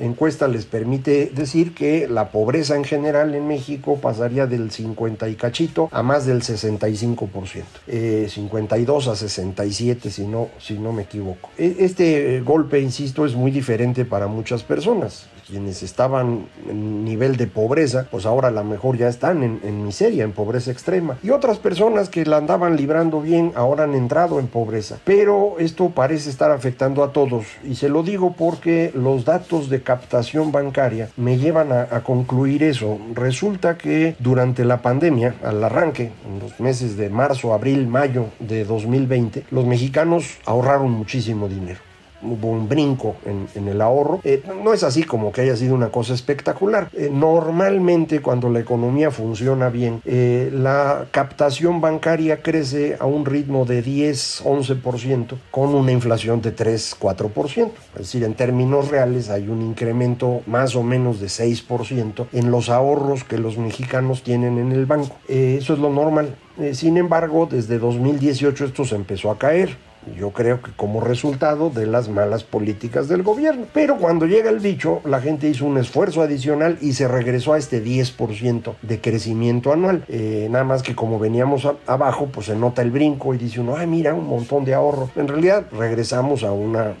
encuesta 0.00 0.48
les 0.48 0.64
permite 0.64 1.30
que 1.74 2.08
la 2.08 2.30
pobreza 2.30 2.76
en 2.76 2.84
general 2.84 3.34
en 3.34 3.46
México 3.46 3.98
pasaría 4.00 4.46
del 4.46 4.70
50 4.70 5.28
y 5.28 5.34
cachito 5.34 5.88
a 5.92 6.02
más 6.02 6.26
del 6.26 6.42
65%, 6.42 8.28
52 8.28 9.06
eh, 9.06 9.10
a 9.10 9.16
67 9.16 10.10
si 10.10 10.26
no, 10.26 10.48
si 10.58 10.78
no 10.78 10.92
me 10.92 11.02
equivoco. 11.02 11.50
E, 11.56 11.76
este 11.80 12.40
golpe, 12.40 12.80
insisto, 12.80 13.24
es 13.24 13.34
muy 13.34 13.50
diferente 13.50 14.04
para 14.04 14.26
muchas 14.26 14.62
personas 14.62 15.28
quienes 15.46 15.82
estaban 15.82 16.46
en 16.68 17.04
nivel 17.04 17.36
de 17.36 17.46
pobreza, 17.46 18.08
pues 18.10 18.26
ahora 18.26 18.48
a 18.48 18.50
lo 18.50 18.64
mejor 18.64 18.96
ya 18.96 19.08
están 19.08 19.42
en, 19.42 19.84
miseria, 19.84 20.24
en 20.24 20.32
pobreza 20.32 20.70
extrema. 20.70 21.18
Y 21.22 21.30
otras 21.30 21.58
personas 21.58 22.08
que 22.08 22.24
la 22.24 22.38
andaban 22.38 22.76
librando 22.76 23.20
bien, 23.20 23.52
ahora 23.54 23.84
han 23.84 23.94
entrado 23.94 24.40
en 24.40 24.48
pobreza. 24.48 24.98
Pero 25.04 25.56
esto 25.58 25.90
parece 25.90 26.30
estar 26.30 26.50
afectando 26.50 27.02
a 27.02 27.12
todos. 27.12 27.46
Y 27.64 27.76
se 27.76 27.88
lo 27.88 28.02
digo 28.02 28.34
porque 28.36 28.90
los 28.94 29.24
datos 29.24 29.70
de 29.70 29.82
captación 29.82 30.52
bancaria 30.52 31.10
me 31.16 31.38
llevan 31.38 31.72
a, 31.72 31.82
a 31.90 32.02
concluir 32.02 32.62
eso. 32.62 32.98
Resulta 33.14 33.78
que 33.78 34.16
durante 34.18 34.64
la 34.64 34.82
pandemia, 34.82 35.36
al 35.42 35.62
arranque, 35.62 36.12
en 36.26 36.40
los 36.40 36.58
meses 36.60 36.96
de 36.96 37.08
marzo, 37.10 37.54
abril, 37.54 37.86
mayo 37.86 38.26
de 38.40 38.64
2020, 38.64 39.44
los 39.50 39.64
mexicanos 39.64 40.38
ahorraron 40.44 40.90
muchísimo 40.90 41.48
dinero 41.48 41.85
hubo 42.22 42.50
un 42.50 42.68
brinco 42.68 43.16
en, 43.24 43.68
el 43.68 43.80
ahorro. 43.80 44.20
Eh, 44.24 44.42
no 44.62 44.72
es 44.72 44.82
así 44.82 45.02
como 45.02 45.32
que 45.32 45.42
haya 45.42 45.56
sido 45.56 45.74
una 45.74 45.88
cosa 45.88 46.14
espectacular. 46.14 46.88
Eh, 46.92 47.10
normalmente 47.12 48.20
cuando 48.20 48.48
la 48.48 48.60
economía 48.60 49.10
funciona 49.10 49.68
bien, 49.68 50.00
eh, 50.04 50.50
la 50.52 51.06
captación 51.10 51.80
bancaria 51.80 52.42
crece 52.42 52.96
a 52.98 53.06
un 53.06 53.24
ritmo 53.24 53.64
de 53.64 53.84
10-11% 53.84 55.36
con 55.50 55.74
una 55.74 55.92
inflación 55.92 56.40
de 56.42 56.54
3-4%. 56.54 57.70
Es 57.94 57.98
decir, 57.98 58.24
en 58.24 58.34
términos 58.34 58.88
reales 58.88 59.30
hay 59.30 59.48
un 59.48 59.62
incremento 59.62 60.42
más 60.46 60.76
o 60.76 60.82
menos 60.82 61.20
de 61.20 61.26
6% 61.26 62.26
en 62.32 62.50
los 62.50 62.68
ahorros 62.68 63.24
que 63.24 63.38
los 63.38 63.58
mexicanos 63.58 64.22
tienen 64.22 64.58
en 64.58 64.72
el 64.72 64.86
banco. 64.86 65.16
eso 65.28 65.74
es 65.74 65.78
lo 65.78 65.90
normal. 65.90 66.36
sin 66.72 66.96
embargo, 66.96 67.48
desde 67.50 67.78
2018 67.78 68.64
esto 68.64 68.84
se 68.84 68.94
empezó 68.94 69.30
a 69.30 69.38
caer 69.38 69.76
yo 70.14 70.30
creo 70.30 70.62
que 70.62 70.70
como 70.72 71.00
resultado 71.00 71.70
de 71.70 71.86
las 71.86 72.08
malas 72.08 72.44
políticas 72.44 73.08
del 73.08 73.22
gobierno. 73.22 73.66
Pero 73.72 73.96
cuando 73.96 74.26
llega 74.26 74.50
el 74.50 74.62
dicho, 74.62 75.00
la 75.04 75.20
gente 75.20 75.48
hizo 75.48 75.66
un 75.66 75.78
esfuerzo 75.78 76.22
adicional 76.22 76.78
y 76.80 76.92
se 76.92 77.08
regresó 77.08 77.52
a 77.52 77.58
este 77.58 77.84
10% 77.84 78.74
de 78.82 79.00
crecimiento 79.00 79.72
anual. 79.72 80.04
Eh, 80.08 80.48
nada 80.50 80.64
más 80.64 80.82
que 80.82 80.94
como 80.94 81.18
veníamos 81.18 81.66
abajo, 81.86 82.28
pues 82.32 82.46
se 82.46 82.56
nota 82.56 82.82
el 82.82 82.90
brinco 82.90 83.34
y 83.34 83.38
dice 83.38 83.60
uno, 83.60 83.76
ay 83.76 83.86
mira, 83.86 84.14
un 84.14 84.26
montón 84.26 84.64
de 84.64 84.74
ahorro. 84.74 85.10
En 85.16 85.28
realidad 85.28 85.66
regresamos 85.72 86.42
a 86.44 86.52
una 86.52 86.94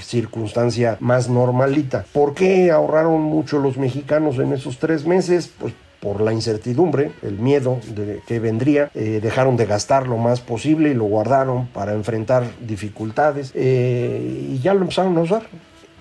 circunstancia 0.00 0.96
más 1.00 1.28
normalita. 1.28 2.04
¿Por 2.12 2.34
qué 2.34 2.70
ahorraron 2.70 3.22
mucho 3.22 3.58
los 3.58 3.78
mexicanos 3.78 4.38
en 4.38 4.52
esos 4.52 4.78
tres 4.78 5.06
meses? 5.06 5.50
Pues 5.58 5.72
por 6.00 6.20
la 6.22 6.32
incertidumbre, 6.32 7.12
el 7.22 7.38
miedo 7.38 7.78
de 7.94 8.20
que 8.26 8.40
vendría, 8.40 8.90
eh, 8.94 9.20
dejaron 9.22 9.56
de 9.56 9.66
gastar 9.66 10.06
lo 10.06 10.16
más 10.16 10.40
posible 10.40 10.90
y 10.90 10.94
lo 10.94 11.04
guardaron 11.04 11.66
para 11.68 11.92
enfrentar 11.92 12.44
dificultades 12.60 13.52
eh, 13.54 14.48
y 14.50 14.58
ya 14.60 14.72
lo 14.74 14.80
empezaron 14.80 15.16
a 15.18 15.20
usar 15.20 15.42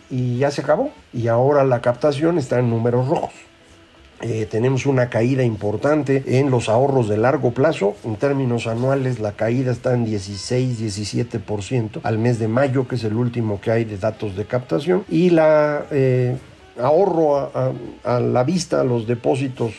y 0.10 0.38
ya 0.38 0.52
se 0.52 0.62
acabó 0.62 0.92
y 1.14 1.28
ahora 1.28 1.66
la 1.66 1.82
captación 1.82 2.38
está 2.38 2.60
en 2.60 2.70
números 2.70 3.08
rojos. 3.08 3.34
Eh, 4.22 4.48
tenemos 4.52 4.86
una 4.86 5.10
caída 5.10 5.44
importante 5.44 6.24
en 6.40 6.52
los 6.52 6.68
ahorros 6.68 7.08
de 7.08 7.16
largo 7.16 7.52
plazo. 7.52 7.96
En 8.04 8.18
términos 8.18 8.68
anuales, 8.68 9.20
la 9.20 9.32
caída 9.32 9.72
está 9.72 9.94
en 9.94 10.06
16-17% 10.06 12.02
al 12.04 12.18
mes 12.18 12.38
de 12.38 12.50
mayo, 12.50 12.86
que 12.86 12.96
es 12.96 13.06
el 13.06 13.14
último 13.14 13.62
que 13.62 13.72
hay 13.72 13.86
de 13.86 13.98
datos 13.98 14.36
de 14.36 14.44
captación. 14.44 15.06
Y 15.08 15.30
la 15.30 15.86
ahorro 16.80 17.52
a, 18.04 18.20
la 18.20 18.44
vista, 18.44 18.84
los 18.84 19.08
depósitos, 19.08 19.74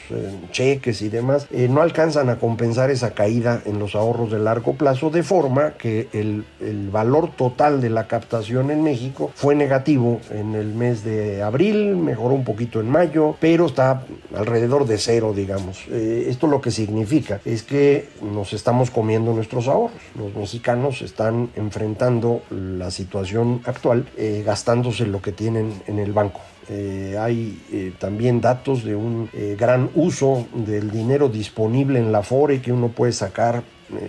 cheques 0.53 1.03
y 1.03 1.09
demás, 1.09 1.47
eh, 1.51 1.69
no 1.69 1.83
alcanzan 1.83 2.29
a 2.31 2.39
compensar 2.39 2.91
esa 2.91 3.13
caída 3.13 3.63
en 3.65 3.79
los 3.79 3.95
ahorros 3.95 4.31
de 4.31 4.39
largo 4.39 4.75
plazo, 4.75 5.11
de 5.11 5.23
forma 5.23 5.73
que 5.73 6.09
el, 6.13 6.45
valor 6.91 7.31
total 7.37 7.81
de 7.81 7.91
la 7.91 8.07
captación 8.07 8.71
en 8.71 8.83
México 8.83 9.31
fue 9.35 9.55
negativo 9.55 10.21
en 10.31 10.55
el 10.55 10.75
mes 10.75 11.05
de 11.05 11.43
abril, 11.43 11.97
mejoró 11.97 12.35
un 12.35 12.45
poquito 12.45 12.81
en 12.81 12.91
mayo, 12.91 13.37
pero 13.41 13.67
está 13.67 14.05
alrededor 14.35 14.87
de 14.87 14.99
cero, 14.99 15.33
digamos. 15.35 15.85
Eh, 15.91 16.27
esto 16.29 16.47
lo 16.47 16.61
que 16.61 16.71
significa 16.71 17.41
es 17.45 17.63
que 17.63 18.09
nos 18.23 18.53
estamos 18.53 18.91
comiendo 18.91 19.33
nuestros 19.33 19.69
ahorros. 19.69 20.01
Los 20.19 20.35
mexicanos 20.35 21.03
están 21.03 21.51
enfrentando 21.57 22.43
la 22.51 22.91
situación 22.91 23.61
actual 23.65 24.07
eh, 24.17 24.43
gastándose 24.45 25.07
lo 25.07 25.23
que 25.23 25.33
tienen 25.33 25.83
en 25.87 25.99
el 25.99 26.13
banco. 26.13 26.41
Eh, 26.73 27.17
hay 27.19 27.61
eh, 27.73 27.93
también 27.99 28.41
datos 28.41 28.85
de 28.85 28.95
un 28.95 29.29
eh, 29.33 29.57
gran 29.59 29.91
uso 29.97 30.47
del 30.55 30.93
dinero 30.93 31.29
disponible 31.29 31.99
en 31.99 32.13
la 32.13 32.23
FORE 32.23 32.63
que 32.63 32.71
uno 32.73 32.89
puede 32.89 33.11
sacar 33.11 33.65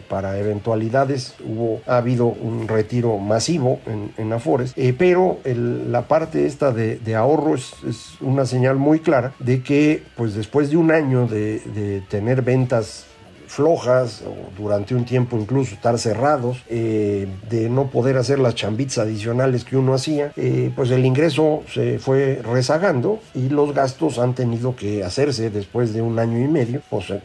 para 0.07 0.37
eventualidades. 0.37 1.33
Hubo, 1.43 1.81
ha 1.87 1.97
habido 1.97 2.27
un 2.27 2.67
retiro 2.67 3.17
masivo 3.17 3.79
en, 3.87 4.13
en 4.15 4.31
Afores, 4.31 4.75
pero 4.99 5.39
la 5.43 6.03
parte 6.03 6.45
esta 6.45 6.71
de, 6.71 7.15
ahorro 7.15 7.55
es, 7.55 7.73
una 8.21 8.45
señal 8.45 8.75
muy 8.75 8.99
clara 8.99 9.33
de 9.39 9.63
que 9.63 10.03
pues 10.15 10.35
después 10.35 10.69
de 10.69 10.77
un 10.77 10.91
año 10.91 11.25
de 11.25 12.03
tener 12.09 12.43
ventas 12.43 13.07
flojas 13.51 14.23
durante 14.57 14.95
un 14.95 15.03
tiempo 15.03 15.37
incluso 15.37 15.75
estar 15.75 15.99
cerrados, 15.99 16.63
eh, 16.69 17.27
de 17.49 17.69
no 17.69 17.87
poder 17.87 18.15
hacer 18.15 18.39
las 18.39 18.55
chambitas 18.55 18.99
adicionales 18.99 19.65
que 19.65 19.75
uno 19.75 19.93
hacía, 19.93 20.31
eh, 20.37 20.71
pues 20.73 20.89
el 20.91 21.05
ingreso 21.05 21.61
se 21.71 21.99
fue 21.99 22.41
rezagando 22.41 23.19
y 23.35 23.49
los 23.49 23.73
gastos 23.73 24.19
han 24.19 24.35
tenido 24.35 24.77
que 24.77 25.03
hacerse 25.03 25.49
después 25.49 25.93
de 25.93 26.01
un 26.01 26.17
año 26.17 26.39
y 26.39 26.47
medio. 26.47 26.81
O 26.89 27.01
sea, 27.01 27.21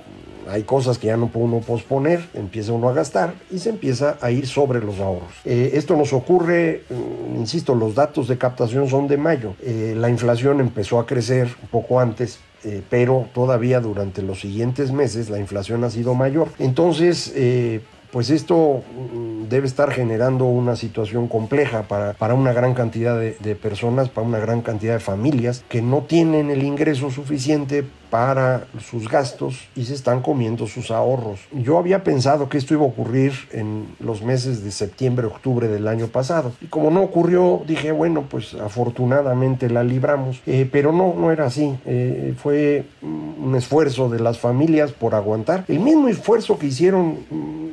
hay 0.48 0.64
cosas 0.64 0.98
que 0.98 1.06
ya 1.06 1.16
no 1.16 1.28
puede 1.28 1.46
uno 1.46 1.60
posponer, 1.60 2.24
empieza 2.34 2.72
uno 2.72 2.88
a 2.88 2.92
gastar 2.92 3.34
y 3.52 3.60
se 3.60 3.70
empieza 3.70 4.18
a 4.20 4.32
ir 4.32 4.48
sobre 4.48 4.80
los 4.80 4.98
ahorros. 4.98 5.32
Eh, 5.44 5.70
esto 5.74 5.96
nos 5.96 6.12
ocurre, 6.12 6.82
mm, 6.90 7.36
insisto, 7.36 7.72
los 7.76 7.94
datos 7.94 8.26
de 8.26 8.36
captación 8.36 8.88
son 8.88 9.06
de 9.06 9.16
mayo. 9.16 9.54
la 9.62 10.08
inflación 10.08 10.60
empezó 10.60 10.98
a 10.98 11.06
crecer 11.06 11.48
un 11.62 11.68
poco 11.68 12.00
antes, 12.00 12.40
eh, 12.66 12.82
pero 12.90 13.28
todavía 13.32 13.80
durante 13.80 14.22
los 14.22 14.40
siguientes 14.40 14.90
meses 14.90 15.30
la 15.30 15.38
inflación 15.38 15.84
ha 15.84 15.90
sido 15.90 16.14
mayor. 16.14 16.48
Entonces, 16.58 17.32
eh, 17.36 17.80
pues 18.10 18.28
esto 18.28 18.82
mm, 19.14 19.44
debe 19.48 19.68
estar 19.68 19.92
generando 19.92 20.46
una 20.46 20.74
situación 20.74 21.28
compleja 21.28 21.82
para, 21.82 22.14
para 22.14 22.34
una 22.34 22.52
gran 22.52 22.74
cantidad 22.74 23.16
de, 23.16 23.36
de, 23.38 23.54
personas, 23.54 24.08
para 24.08 24.26
una 24.26 24.40
gran 24.40 24.62
cantidad 24.62 24.94
de 24.94 25.00
familias 25.00 25.64
que 25.68 25.80
no 25.80 26.02
tienen 26.08 26.50
el 26.50 26.64
ingreso 26.64 27.12
suficiente 27.12 27.84
para 28.10 28.66
sus 28.80 29.08
gastos 29.08 29.68
y 29.74 29.84
se 29.84 29.94
están 29.94 30.22
comiendo 30.22 30.66
sus 30.66 30.90
ahorros. 30.90 31.40
Yo 31.52 31.78
había 31.78 32.04
pensado 32.04 32.48
que 32.48 32.58
esto 32.58 32.74
iba 32.74 32.84
a 32.84 32.88
ocurrir 32.88 33.32
en 33.52 33.86
los 34.00 34.22
meses 34.22 34.64
de 34.64 34.70
septiembre, 34.70 35.26
octubre 35.26 35.68
del 35.68 35.88
año 35.88 36.08
pasado. 36.08 36.52
Y 36.60 36.66
como 36.66 36.90
no 36.90 37.02
ocurrió, 37.02 37.62
dije, 37.66 37.92
bueno, 37.92 38.24
pues 38.28 38.54
afortunadamente 38.54 39.68
la 39.70 39.82
libramos. 39.82 40.40
Eh, 40.46 40.68
pero 40.70 40.92
no, 40.92 41.14
no 41.16 41.30
era 41.30 41.46
así. 41.46 41.76
Eh, 41.84 42.34
fue 42.36 42.86
un 43.02 43.54
esfuerzo 43.56 44.08
de 44.08 44.20
las 44.20 44.38
familias 44.38 44.92
por 44.92 45.14
aguantar. 45.14 45.64
El 45.68 45.80
mismo 45.80 46.08
esfuerzo 46.08 46.58
que 46.58 46.66
hicieron 46.66 47.18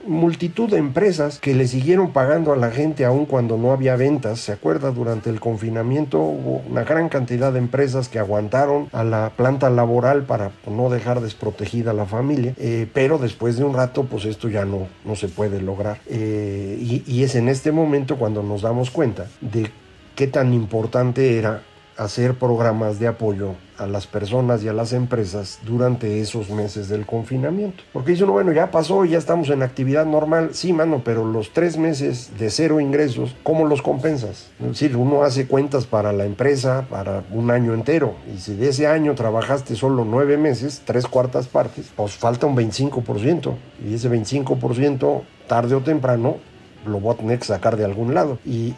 multitud 0.05 0.69
de 0.69 0.77
empresas 0.77 1.39
que 1.39 1.53
le 1.53 1.67
siguieron 1.67 2.11
pagando 2.11 2.51
a 2.51 2.57
la 2.57 2.71
gente 2.71 3.05
aun 3.05 3.25
cuando 3.25 3.57
no 3.57 3.71
había 3.71 3.95
ventas. 3.95 4.39
¿Se 4.39 4.51
acuerda? 4.51 4.91
Durante 4.91 5.29
el 5.29 5.39
confinamiento 5.39 6.19
hubo 6.19 6.61
una 6.69 6.83
gran 6.83 7.09
cantidad 7.09 7.51
de 7.51 7.59
empresas 7.59 8.09
que 8.09 8.19
aguantaron 8.19 8.89
a 8.91 9.03
la 9.03 9.31
planta 9.35 9.69
laboral 9.69 10.22
para 10.23 10.51
no 10.67 10.89
dejar 10.89 11.21
desprotegida 11.21 11.91
a 11.91 11.93
la 11.93 12.05
familia, 12.05 12.53
eh, 12.57 12.87
pero 12.93 13.17
después 13.17 13.57
de 13.57 13.63
un 13.63 13.73
rato 13.73 14.03
pues 14.03 14.25
esto 14.25 14.49
ya 14.49 14.65
no, 14.65 14.87
no 15.05 15.15
se 15.15 15.27
puede 15.27 15.61
lograr. 15.61 15.99
Eh, 16.07 16.77
y, 17.07 17.23
es 17.23 17.35
en 17.35 17.47
este 17.47 17.71
momento 17.71 18.17
cuando 18.17 18.43
nos 18.43 18.61
damos 18.61 18.91
cuenta 18.91 19.27
de 19.39 19.69
qué 20.15 20.27
tan 20.27 20.53
importante 20.53 21.37
era 21.37 21.63
hacer 21.97 22.35
programas 22.35 22.99
de 22.99 23.07
apoyo 23.07 23.55
a 23.77 23.87
las 23.87 24.07
personas 24.07 24.63
y 24.63 24.67
a 24.67 24.73
las 24.73 24.93
empresas 24.93 25.59
durante 25.65 26.21
esos 26.21 26.49
meses 26.49 26.89
del 26.89 27.05
confinamiento. 27.05 27.83
Porque 27.91 28.11
dice 28.11 28.23
uno, 28.23 28.33
bueno, 28.33 28.51
ya 28.51 28.71
pasó, 28.71 29.05
ya 29.05 29.17
estamos 29.17 29.49
en 29.49 29.63
actividad 29.63 30.05
normal. 30.05 30.49
Sí, 30.53 30.73
mano, 30.73 31.01
pero 31.03 31.25
los 31.25 31.53
tres 31.53 31.77
meses 31.77 32.31
de 32.37 32.49
cero 32.49 32.79
ingresos, 32.79 33.35
¿cómo 33.43 33.65
los 33.65 33.81
compensas? 33.81 34.51
Es 34.59 34.67
decir, 34.67 34.95
uno 34.95 35.23
hace 35.23 35.47
cuentas 35.47 35.85
para 35.85 36.13
la 36.13 36.25
empresa 36.25 36.85
para 36.89 37.23
un 37.31 37.51
año 37.51 37.73
entero. 37.73 38.15
Y 38.33 38.39
si 38.39 38.55
de 38.55 38.69
ese 38.69 38.87
año 38.87 39.15
trabajaste 39.15 39.75
solo 39.75 40.05
nueve 40.05 40.37
meses, 40.37 40.83
tres 40.85 41.07
cuartas 41.07 41.47
partes, 41.47 41.91
pues 41.95 42.13
falta 42.15 42.47
un 42.47 42.55
25%. 42.55 43.53
Y 43.85 43.95
ese 43.95 44.09
25%, 44.09 45.21
tarde 45.47 45.75
o 45.75 45.81
temprano, 45.81 46.37
lo 46.85 46.99
voy 46.99 47.13
a 47.13 47.17
tener 47.17 47.39
que 47.39 47.45
sacar 47.45 47.77
de 47.77 47.85
algún 47.85 48.13
lado. 48.13 48.39
Y, 48.45 48.73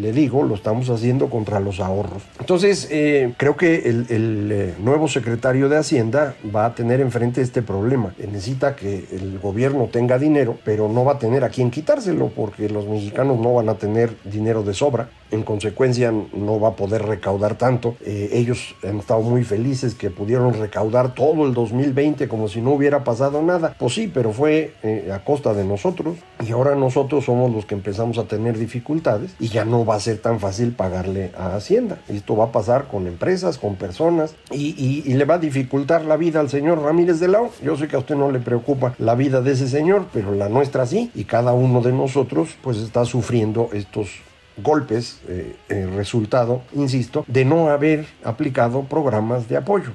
le 0.00 0.12
digo, 0.12 0.42
lo 0.42 0.54
estamos 0.54 0.90
haciendo 0.90 1.30
contra 1.30 1.60
los 1.60 1.80
ahorros. 1.80 2.22
Entonces, 2.40 2.88
eh, 2.90 3.34
creo 3.36 3.56
que 3.56 3.88
el, 3.88 4.06
eh, 4.10 4.74
nuevo 4.80 5.08
secretario 5.08 5.68
de 5.68 5.76
Hacienda 5.76 6.34
va 6.54 6.66
a 6.66 6.74
tener 6.74 7.00
enfrente 7.00 7.40
este 7.40 7.62
problema. 7.62 8.14
Necesita 8.18 8.76
que 8.76 9.06
el 9.12 9.38
gobierno 9.38 9.88
tenga 9.90 10.18
dinero, 10.18 10.58
pero 10.64 10.88
no 10.88 11.04
va 11.04 11.12
a 11.12 11.18
tener 11.18 11.44
a 11.44 11.48
quién 11.48 11.70
quitárselo 11.70 12.28
porque 12.28 12.68
los 12.68 12.86
mexicanos 12.86 13.38
no 13.38 13.54
van 13.54 13.68
a 13.68 13.74
tener 13.74 14.16
dinero 14.24 14.62
de 14.62 14.74
sobra. 14.74 15.08
En 15.32 15.42
consecuencia, 15.42 16.12
no 16.12 16.60
va 16.60 16.68
a 16.68 16.76
poder 16.76 17.02
recaudar 17.02 17.56
tanto. 17.56 17.96
Eh, 18.04 18.30
ellos 18.32 18.76
han 18.84 19.00
estado 19.00 19.22
muy 19.22 19.42
felices 19.42 19.96
que 19.96 20.10
pudieron 20.10 20.54
recaudar 20.54 21.14
todo 21.14 21.46
el 21.46 21.52
2020 21.52 22.28
como 22.28 22.46
si 22.46 22.60
no 22.60 22.70
hubiera 22.70 23.02
pasado 23.02 23.42
nada. 23.42 23.74
Pues 23.76 23.94
sí, 23.94 24.10
pero 24.12 24.32
fue 24.32 24.74
a 25.12 25.24
costa 25.24 25.52
de 25.52 25.64
nosotros 25.64 26.16
y 26.46 26.52
ahora 26.52 26.76
nos 26.76 26.92
nosotros 26.92 27.24
somos 27.24 27.50
los 27.50 27.64
que 27.64 27.74
empezamos 27.74 28.18
a 28.18 28.24
tener 28.24 28.58
dificultades 28.58 29.34
y 29.40 29.48
ya 29.48 29.64
no 29.64 29.86
va 29.86 29.94
a 29.94 30.00
ser 30.00 30.18
tan 30.18 30.40
fácil 30.40 30.72
pagarle 30.72 31.32
a 31.38 31.56
Hacienda. 31.56 31.96
Esto 32.06 32.36
va 32.36 32.44
a 32.44 32.52
pasar 32.52 32.86
con 32.86 33.06
empresas, 33.06 33.56
con 33.56 33.76
personas 33.76 34.34
y, 34.50 35.02
le 35.14 35.24
va 35.24 35.36
a 35.36 35.38
dificultar 35.38 36.04
la 36.04 36.18
vida 36.18 36.40
al 36.40 36.50
señor 36.50 36.82
Ramírez 36.82 37.18
de 37.18 37.28
Lao. 37.28 37.50
Yo 37.64 37.78
sé 37.78 37.88
que 37.88 37.96
a 37.96 38.00
usted 38.00 38.14
no 38.14 38.30
le 38.30 38.40
preocupa 38.40 38.94
la 38.98 39.14
vida 39.14 39.40
de 39.40 39.52
ese 39.52 39.68
señor, 39.68 40.04
pero 40.12 40.34
la 40.34 40.50
nuestra 40.50 40.84
sí 40.84 41.10
y 41.14 41.24
cada 41.24 41.54
uno 41.54 41.80
de 41.80 41.92
nosotros 41.92 42.58
pues 42.60 42.76
está 42.76 43.06
sufriendo 43.06 43.70
estos 43.72 44.10
golpes, 44.56 45.20
eh, 45.28 45.56
resultado, 45.94 46.62
insisto, 46.74 47.24
de 47.26 47.44
no 47.44 47.68
haber 47.68 48.06
aplicado 48.24 48.82
programas 48.84 49.48
de 49.48 49.56
apoyo. 49.56 49.92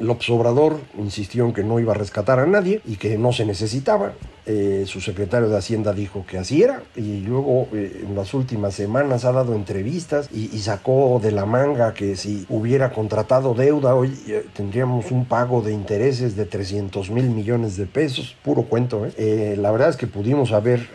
López 0.00 0.28
Obrador 0.30 0.80
insistió 0.98 1.44
en 1.44 1.52
que 1.52 1.62
no 1.62 1.78
iba 1.78 1.92
a 1.92 1.96
rescatar 1.96 2.38
a 2.40 2.46
nadie 2.46 2.80
y 2.84 2.96
que 2.96 3.16
no 3.18 3.32
se 3.32 3.44
necesitaba. 3.44 4.12
Eh, 4.46 4.84
su 4.86 5.00
secretario 5.00 5.48
de 5.48 5.56
Hacienda 5.56 5.94
dijo 5.94 6.26
que 6.28 6.36
así 6.36 6.62
era 6.62 6.82
y 6.94 7.20
luego 7.20 7.66
eh, 7.72 8.02
en 8.06 8.14
las 8.14 8.34
últimas 8.34 8.74
semanas 8.74 9.24
ha 9.24 9.32
dado 9.32 9.54
entrevistas 9.54 10.28
y, 10.30 10.58
sacó 10.58 11.18
de 11.22 11.32
la 11.32 11.46
manga 11.46 11.94
que 11.94 12.14
si 12.14 12.44
hubiera 12.50 12.92
contratado 12.92 13.54
deuda 13.54 13.94
hoy 13.94 14.18
eh, 14.28 14.44
tendríamos 14.54 15.10
un 15.10 15.24
pago 15.24 15.62
de 15.62 15.72
intereses 15.72 16.36
de 16.36 16.44
300 16.44 17.10
mil 17.10 17.30
millones 17.30 17.78
de 17.78 17.86
pesos, 17.86 18.36
puro 18.42 18.64
cuento. 18.64 19.06
la 19.16 19.70
verdad 19.70 19.88
es 19.88 19.96
que 19.96 20.06
pudimos 20.06 20.52
haber 20.52 20.88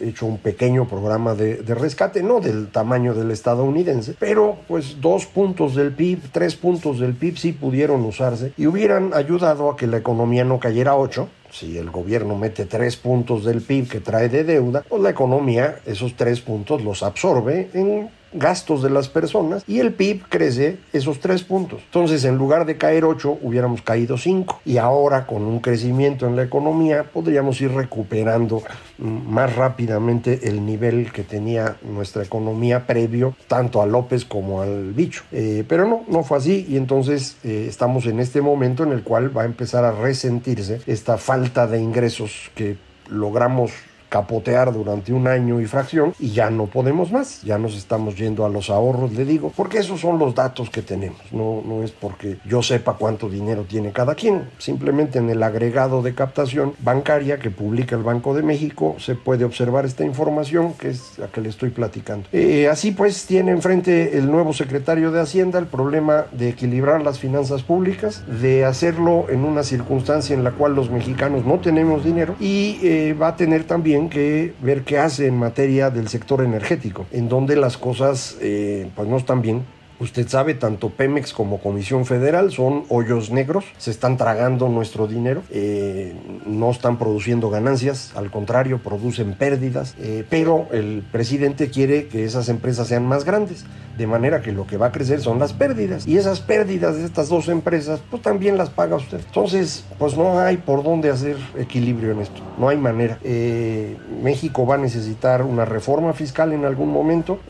hecho 0.00 0.24
un 0.26 0.38
pequeño 0.38 0.88
programa 0.88 1.34
de, 1.34 1.56
de, 1.56 1.74
rescate, 1.74 2.22
no 2.22 2.40
del 2.40 2.68
tamaño 2.68 3.14
del 3.14 3.30
estadounidense, 3.30 4.14
pero 4.18 4.56
pues 4.68 5.00
dos 5.00 5.26
puntos 5.26 5.74
del 5.74 5.92
PIB, 5.92 6.30
tres 6.32 6.56
puntos 6.56 6.98
del 6.98 7.14
PIB 7.14 7.36
sí 7.36 7.52
pudieron 7.52 8.04
usarse 8.04 8.52
y 8.56 8.66
hubieran 8.66 9.12
ayudado 9.14 9.70
a 9.70 9.76
que 9.76 9.86
la 9.86 9.98
economía 9.98 10.44
no 10.44 10.58
cayera 10.58 10.92
a 10.92 10.96
8 10.96 11.28
si 11.58 11.78
el 11.78 11.90
gobierno 11.90 12.36
mete 12.36 12.66
tres 12.66 12.96
puntos 12.96 13.44
del 13.44 13.62
PIB 13.62 13.88
que 13.88 14.00
trae 14.00 14.28
de 14.28 14.44
deuda, 14.44 14.84
pues 14.86 15.00
la 15.00 15.10
economía 15.10 15.76
esos 15.86 16.14
tres 16.14 16.40
puntos 16.40 16.82
los 16.82 17.02
absorbe 17.02 17.70
en 17.72 18.10
gastos 18.32 18.82
de 18.82 18.90
las 18.90 19.08
personas 19.08 19.64
y 19.66 19.80
el 19.80 19.92
PIB 19.92 20.22
crece 20.28 20.78
esos 20.92 21.20
tres 21.20 21.42
puntos. 21.42 21.80
Entonces, 21.84 22.24
en 22.24 22.36
lugar 22.36 22.66
de 22.66 22.76
caer 22.76 23.04
8, 23.04 23.38
hubiéramos 23.42 23.82
caído 23.82 24.18
5. 24.18 24.60
Y 24.64 24.78
ahora, 24.78 25.26
con 25.26 25.42
un 25.42 25.60
crecimiento 25.60 26.26
en 26.26 26.36
la 26.36 26.42
economía, 26.42 27.04
podríamos 27.04 27.60
ir 27.60 27.72
recuperando 27.72 28.62
mm, 28.98 29.04
más 29.04 29.54
rápidamente 29.56 30.48
el 30.48 30.64
nivel 30.64 31.12
que 31.12 31.22
tenía 31.22 31.76
nuestra 31.82 32.22
economía 32.22 32.86
previo, 32.86 33.34
tanto 33.48 33.82
a 33.82 33.86
López 33.86 34.24
como 34.24 34.62
al 34.62 34.92
bicho. 34.92 35.22
Eh, 35.32 35.64
pero 35.68 35.86
no, 35.86 36.04
no 36.08 36.22
fue 36.22 36.38
así 36.38 36.66
y 36.68 36.76
entonces 36.76 37.36
eh, 37.44 37.66
estamos 37.68 38.06
en 38.06 38.20
este 38.20 38.40
momento 38.40 38.82
en 38.82 38.92
el 38.92 39.02
cual 39.02 39.36
va 39.36 39.42
a 39.42 39.46
empezar 39.46 39.84
a 39.84 39.92
resentirse 39.92 40.80
esta 40.86 41.16
falta 41.18 41.66
de 41.66 41.80
ingresos 41.80 42.50
que 42.54 42.76
logramos 43.08 43.72
capotear 44.08 44.72
durante 44.72 45.12
un 45.12 45.26
año 45.26 45.60
y 45.60 45.66
fracción 45.66 46.14
y 46.18 46.30
ya 46.30 46.50
no 46.50 46.66
podemos 46.66 47.12
más, 47.12 47.42
ya 47.42 47.58
nos 47.58 47.76
estamos 47.76 48.16
yendo 48.16 48.44
a 48.44 48.48
los 48.48 48.70
ahorros, 48.70 49.12
le 49.12 49.24
digo, 49.24 49.52
porque 49.54 49.78
esos 49.78 50.00
son 50.00 50.18
los 50.18 50.34
datos 50.34 50.70
que 50.70 50.82
tenemos, 50.82 51.20
no, 51.32 51.62
no 51.66 51.82
es 51.82 51.90
porque 51.90 52.38
yo 52.44 52.62
sepa 52.62 52.94
cuánto 52.94 53.28
dinero 53.28 53.64
tiene 53.68 53.92
cada 53.92 54.14
quien, 54.14 54.48
simplemente 54.58 55.18
en 55.18 55.30
el 55.30 55.42
agregado 55.42 56.02
de 56.02 56.14
captación 56.14 56.74
bancaria 56.78 57.38
que 57.38 57.50
publica 57.50 57.96
el 57.96 58.02
Banco 58.02 58.34
de 58.34 58.42
México 58.42 58.96
se 58.98 59.14
puede 59.14 59.44
observar 59.44 59.84
esta 59.84 60.04
información 60.04 60.74
que 60.74 60.88
es 60.90 61.18
la 61.18 61.28
que 61.28 61.40
le 61.40 61.48
estoy 61.48 61.70
platicando. 61.70 62.28
Eh, 62.32 62.68
así 62.68 62.92
pues 62.92 63.26
tiene 63.26 63.52
enfrente 63.52 64.18
el 64.18 64.30
nuevo 64.30 64.52
secretario 64.52 65.10
de 65.10 65.20
Hacienda 65.20 65.58
el 65.58 65.66
problema 65.66 66.26
de 66.32 66.48
equilibrar 66.48 67.02
las 67.02 67.18
finanzas 67.18 67.62
públicas, 67.62 68.24
de 68.40 68.64
hacerlo 68.64 69.26
en 69.28 69.44
una 69.44 69.62
circunstancia 69.62 70.34
en 70.34 70.44
la 70.44 70.52
cual 70.52 70.74
los 70.74 70.90
mexicanos 70.90 71.44
no 71.44 71.58
tenemos 71.60 72.04
dinero 72.04 72.36
y 72.40 72.78
eh, 72.82 73.16
va 73.20 73.28
a 73.28 73.36
tener 73.36 73.64
también 73.64 73.95
que 74.08 74.54
ver 74.60 74.82
qué 74.82 74.98
hace 74.98 75.26
en 75.26 75.36
materia 75.36 75.90
del 75.90 76.08
sector 76.08 76.42
energético, 76.42 77.06
en 77.10 77.28
donde 77.28 77.56
las 77.56 77.76
cosas 77.76 78.36
eh, 78.40 78.90
pues 78.94 79.08
no 79.08 79.16
están 79.16 79.42
bien 79.42 79.64
Usted 79.98 80.28
sabe, 80.28 80.52
tanto 80.52 80.90
Pemex 80.90 81.32
como 81.32 81.58
Comisión 81.58 82.04
Federal 82.04 82.52
son 82.52 82.84
hoyos 82.90 83.30
negros, 83.30 83.64
se 83.78 83.90
están 83.90 84.18
tragando 84.18 84.68
nuestro 84.68 85.06
dinero, 85.06 85.42
eh, 85.50 86.14
no 86.44 86.70
están 86.70 86.98
produciendo 86.98 87.48
ganancias, 87.48 88.12
al 88.14 88.30
contrario, 88.30 88.78
producen 88.82 89.32
pérdidas, 89.32 89.94
eh, 89.98 90.26
pero 90.28 90.68
el 90.72 91.02
presidente 91.10 91.70
quiere 91.70 92.08
que 92.08 92.24
esas 92.24 92.50
empresas 92.50 92.88
sean 92.88 93.06
más 93.06 93.24
grandes, 93.24 93.64
de 93.96 94.06
manera 94.06 94.42
que 94.42 94.52
lo 94.52 94.66
que 94.66 94.76
va 94.76 94.88
a 94.88 94.92
crecer 94.92 95.22
son 95.22 95.38
las 95.38 95.54
pérdidas, 95.54 96.06
y 96.06 96.18
esas 96.18 96.40
pérdidas 96.40 96.96
de 96.96 97.06
estas 97.06 97.30
dos 97.30 97.48
empresas, 97.48 98.02
pues 98.10 98.20
también 98.20 98.58
las 98.58 98.68
paga 98.68 98.96
usted. 98.96 99.20
Entonces, 99.26 99.86
pues 99.98 100.14
no 100.14 100.38
hay 100.38 100.58
por 100.58 100.82
dónde 100.82 101.08
hacer 101.08 101.38
equilibrio 101.56 102.10
en 102.12 102.20
esto, 102.20 102.42
no 102.58 102.68
hay 102.68 102.76
manera. 102.76 103.18
Eh, 103.24 103.96
México 104.22 104.66
va 104.66 104.74
a 104.74 104.78
necesitar 104.78 105.42
una 105.42 105.64
reforma 105.64 106.12
fiscal 106.12 106.52
en 106.52 106.66
algún 106.66 106.92
momento, 106.92 107.40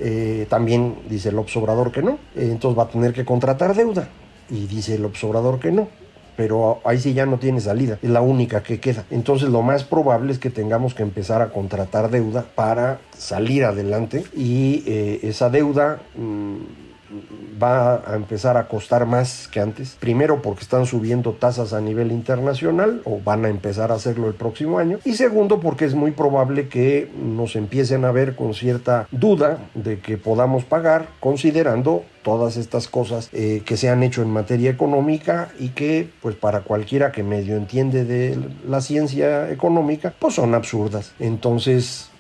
también 0.49 0.95
dice 1.09 1.31
el 1.31 1.39
Obrador 1.39 1.91
que 1.91 2.03
no 2.03 2.19
entonces 2.37 2.79
va 2.79 2.85
a 2.85 2.88
tener 2.88 3.12
que 3.12 3.25
contratar 3.25 3.75
deuda. 3.75 4.09
Y 4.51 4.66
dice 4.66 4.94
el 4.94 5.05
observador 5.05 5.59
que 5.59 5.72
no. 5.72 5.88
Pero 6.37 6.81
ahí 6.85 6.99
sí 6.99 7.14
ya 7.14 7.25
no 7.25 7.38
tiene 7.38 7.62
salida, 7.62 7.99
es 8.03 8.11
la 8.11 8.20
única 8.20 8.62
que 8.62 8.79
queda. 8.79 9.07
Entonces 9.11 9.49
lo 9.49 9.62
más 9.62 9.85
probable 9.85 10.33
es 10.33 10.38
que 10.38 10.51
tengamos 10.51 10.92
que 10.92 11.03
empezar 11.03 11.40
a 11.40 11.49
contratar 11.49 12.11
deuda 12.11 12.44
para 12.55 13.01
salir 13.16 13.64
adelante 13.64 14.25
y 14.37 14.85
eh, 14.87 15.20
esa 15.22 15.49
deuda... 15.49 16.01
Va 17.61 18.03
a 18.07 18.16
empezar 18.16 18.57
a 18.57 18.69
costar 18.69 19.07
más 19.07 19.49
que 19.49 19.61
antes. 19.61 19.97
Primero 20.01 20.42
porque 20.42 20.62
están 20.62 20.87
subiendo 20.87 21.33
tasas 21.33 21.73
a 21.73 21.81
nivel 21.81 22.12
internacional 22.12 23.03
o 23.05 23.21
van 23.23 23.45
a 23.45 23.49
empezar 23.49 23.92
a 23.92 23.95
hacerlo 23.95 24.29
el 24.29 24.35
próximo 24.35 24.79
año. 24.79 24.99
Y 25.05 25.14
segundo 25.14 25.61
porque 25.61 25.85
es 25.85 25.95
muy 25.95 26.11
probable 26.11 26.69
que 26.69 27.11
nos 27.16 27.57
empiecen 27.57 28.05
a 28.05 28.12
ver 28.12 28.37
con 28.37 28.55
cierta 28.55 29.09
duda 29.11 29.59
de 29.75 30.01
que 30.01 30.16
podamos 30.16 30.64
pagar 30.64 31.09
considerando 31.21 32.03
todas 32.23 32.57
estas 32.57 32.88
cosas 32.88 33.29
eh, 33.33 33.62
que 33.64 33.77
se 33.77 33.88
han 33.88 34.03
hecho 34.03 34.21
en 34.21 34.31
materia 34.31 34.71
económica 34.71 35.51
y 35.61 35.69
que 35.69 36.09
pues 36.21 36.35
para 36.35 36.62
cualquiera 36.62 37.12
que 37.12 37.23
medio 37.23 37.57
entiende 37.57 38.05
de 38.05 38.37
la 38.66 38.81
ciencia 38.81 39.49
económica 39.51 40.12
pues 40.19 40.35
son 40.35 40.55
absurdas. 40.55 41.12
Entonces 41.21 42.11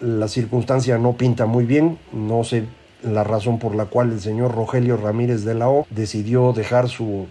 la 0.00 0.26
circunstancia 0.26 0.98
no 0.98 1.12
pinta 1.12 1.46
muy 1.46 1.64
bien, 1.64 1.98
no 2.12 2.42
se 2.42 2.64
la 3.02 3.24
razón 3.24 3.58
por 3.58 3.74
la 3.74 3.86
cual 3.86 4.12
el 4.12 4.20
señor 4.20 4.54
Rogelio 4.54 4.96
Ramírez 4.96 5.44
de 5.44 5.54
la 5.54 5.68
O 5.68 5.86
decidió 5.90 6.52
dejar 6.52 6.88
su 6.88 7.26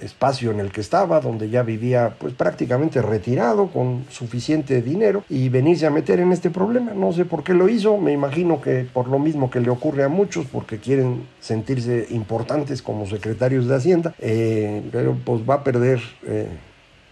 espacio 0.00 0.50
en 0.50 0.60
el 0.60 0.70
que 0.70 0.80
estaba, 0.80 1.20
donde 1.20 1.48
ya 1.48 1.62
vivía 1.62 2.14
pues 2.18 2.34
prácticamente 2.34 3.00
retirado 3.00 3.68
con 3.68 4.04
suficiente 4.10 4.82
dinero 4.82 5.24
y 5.28 5.48
venirse 5.48 5.86
a 5.86 5.90
meter 5.90 6.20
en 6.20 6.32
este 6.32 6.50
problema. 6.50 6.92
No 6.94 7.12
sé 7.12 7.24
por 7.24 7.42
qué 7.42 7.54
lo 7.54 7.68
hizo, 7.68 7.96
me 7.98 8.12
imagino 8.12 8.60
que 8.60 8.86
por 8.92 9.08
lo 9.08 9.18
mismo 9.18 9.50
que 9.50 9.60
le 9.60 9.70
ocurre 9.70 10.04
a 10.04 10.08
muchos, 10.08 10.46
porque 10.46 10.78
quieren 10.78 11.26
sentirse 11.40 12.06
importantes 12.10 12.82
como 12.82 13.06
secretarios 13.06 13.66
de 13.66 13.74
Hacienda, 13.74 14.14
eh, 14.18 14.82
pero 14.92 15.16
pues 15.24 15.42
va 15.48 15.54
a 15.54 15.64
perder... 15.64 16.00
Eh, 16.26 16.48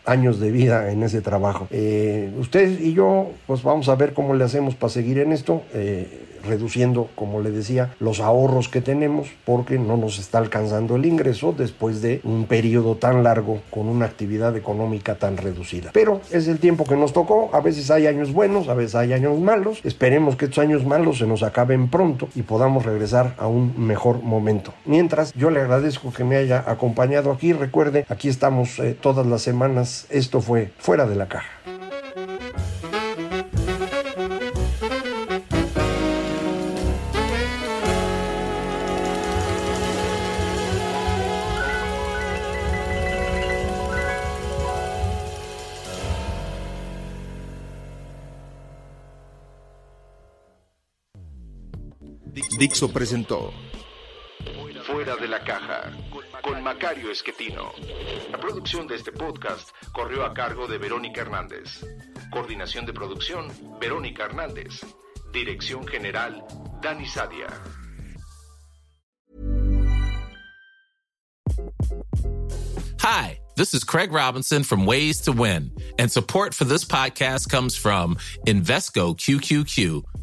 años 0.04 0.40
de 0.40 0.50
vida 0.50 0.90
en 0.90 1.04
ese 1.04 1.20
trabajo. 1.20 1.68
Eh, 1.70 2.32
usted 2.36 2.80
y 2.80 2.92
yo, 2.92 3.30
pues 3.46 3.62
vamos 3.62 3.88
a 3.88 3.94
ver 3.94 4.14
cómo 4.14 4.34
le 4.34 4.42
hacemos 4.42 4.74
para 4.74 4.92
seguir 4.92 5.20
en 5.20 5.30
esto 5.30 5.62
reduciendo, 6.44 7.08
como 7.14 7.40
le 7.40 7.50
decía, 7.50 7.94
los 8.00 8.20
ahorros 8.20 8.68
que 8.68 8.80
tenemos 8.80 9.28
porque 9.44 9.78
no 9.78 9.96
nos 9.96 10.18
está 10.18 10.38
alcanzando 10.38 10.96
el 10.96 11.06
ingreso 11.06 11.54
después 11.56 12.02
de 12.02 12.20
un 12.24 12.46
periodo 12.46 12.96
tan 12.96 13.22
largo 13.22 13.60
con 13.70 13.88
una 13.88 14.06
actividad 14.06 14.56
económica 14.56 15.16
tan 15.16 15.36
reducida. 15.36 15.90
Pero 15.92 16.20
es 16.30 16.48
el 16.48 16.58
tiempo 16.58 16.84
que 16.84 16.96
nos 16.96 17.12
tocó, 17.12 17.50
a 17.52 17.60
veces 17.60 17.90
hay 17.90 18.06
años 18.06 18.32
buenos, 18.32 18.68
a 18.68 18.74
veces 18.74 18.94
hay 18.94 19.12
años 19.12 19.38
malos, 19.38 19.80
esperemos 19.84 20.36
que 20.36 20.46
estos 20.46 20.58
años 20.58 20.84
malos 20.84 21.18
se 21.18 21.26
nos 21.26 21.42
acaben 21.42 21.88
pronto 21.88 22.28
y 22.34 22.42
podamos 22.42 22.84
regresar 22.84 23.34
a 23.38 23.46
un 23.46 23.74
mejor 23.86 24.22
momento. 24.22 24.74
Mientras, 24.84 25.32
yo 25.34 25.50
le 25.50 25.60
agradezco 25.60 26.12
que 26.12 26.24
me 26.24 26.36
haya 26.36 26.64
acompañado 26.66 27.32
aquí, 27.32 27.52
recuerde, 27.52 28.06
aquí 28.08 28.28
estamos 28.28 28.78
eh, 28.78 28.96
todas 29.00 29.26
las 29.26 29.42
semanas, 29.42 30.06
esto 30.10 30.40
fue 30.40 30.72
Fuera 30.78 31.06
de 31.06 31.16
la 31.16 31.28
Caja. 31.28 31.71
Dixo 52.62 52.92
presentó 52.92 53.52
Fuera 54.86 55.16
de 55.16 55.26
la 55.26 55.42
Caja 55.42 55.90
con 56.42 56.62
Macario 56.62 57.10
Esquetino. 57.10 57.72
La 58.30 58.38
producción 58.38 58.86
de 58.86 58.94
este 58.94 59.10
podcast 59.10 59.70
corrió 59.92 60.24
a 60.24 60.32
cargo 60.32 60.68
de 60.68 60.78
Verónica 60.78 61.22
Hernández. 61.22 61.84
Coordinación 62.30 62.86
de 62.86 62.92
producción, 62.92 63.48
Verónica 63.80 64.26
Hernández. 64.26 64.86
Dirección 65.32 65.88
General, 65.88 66.40
Dani 66.80 67.04
Sadia. 67.04 67.48
Hi, 73.00 73.40
this 73.56 73.74
is 73.74 73.82
Craig 73.82 74.12
Robinson 74.12 74.62
from 74.62 74.86
Ways 74.86 75.20
to 75.22 75.32
Win, 75.32 75.72
and 75.98 76.12
support 76.12 76.54
for 76.54 76.62
this 76.62 76.84
podcast 76.84 77.50
comes 77.50 77.74
from 77.74 78.14
Invesco 78.46 79.16
QQQ 79.16 80.11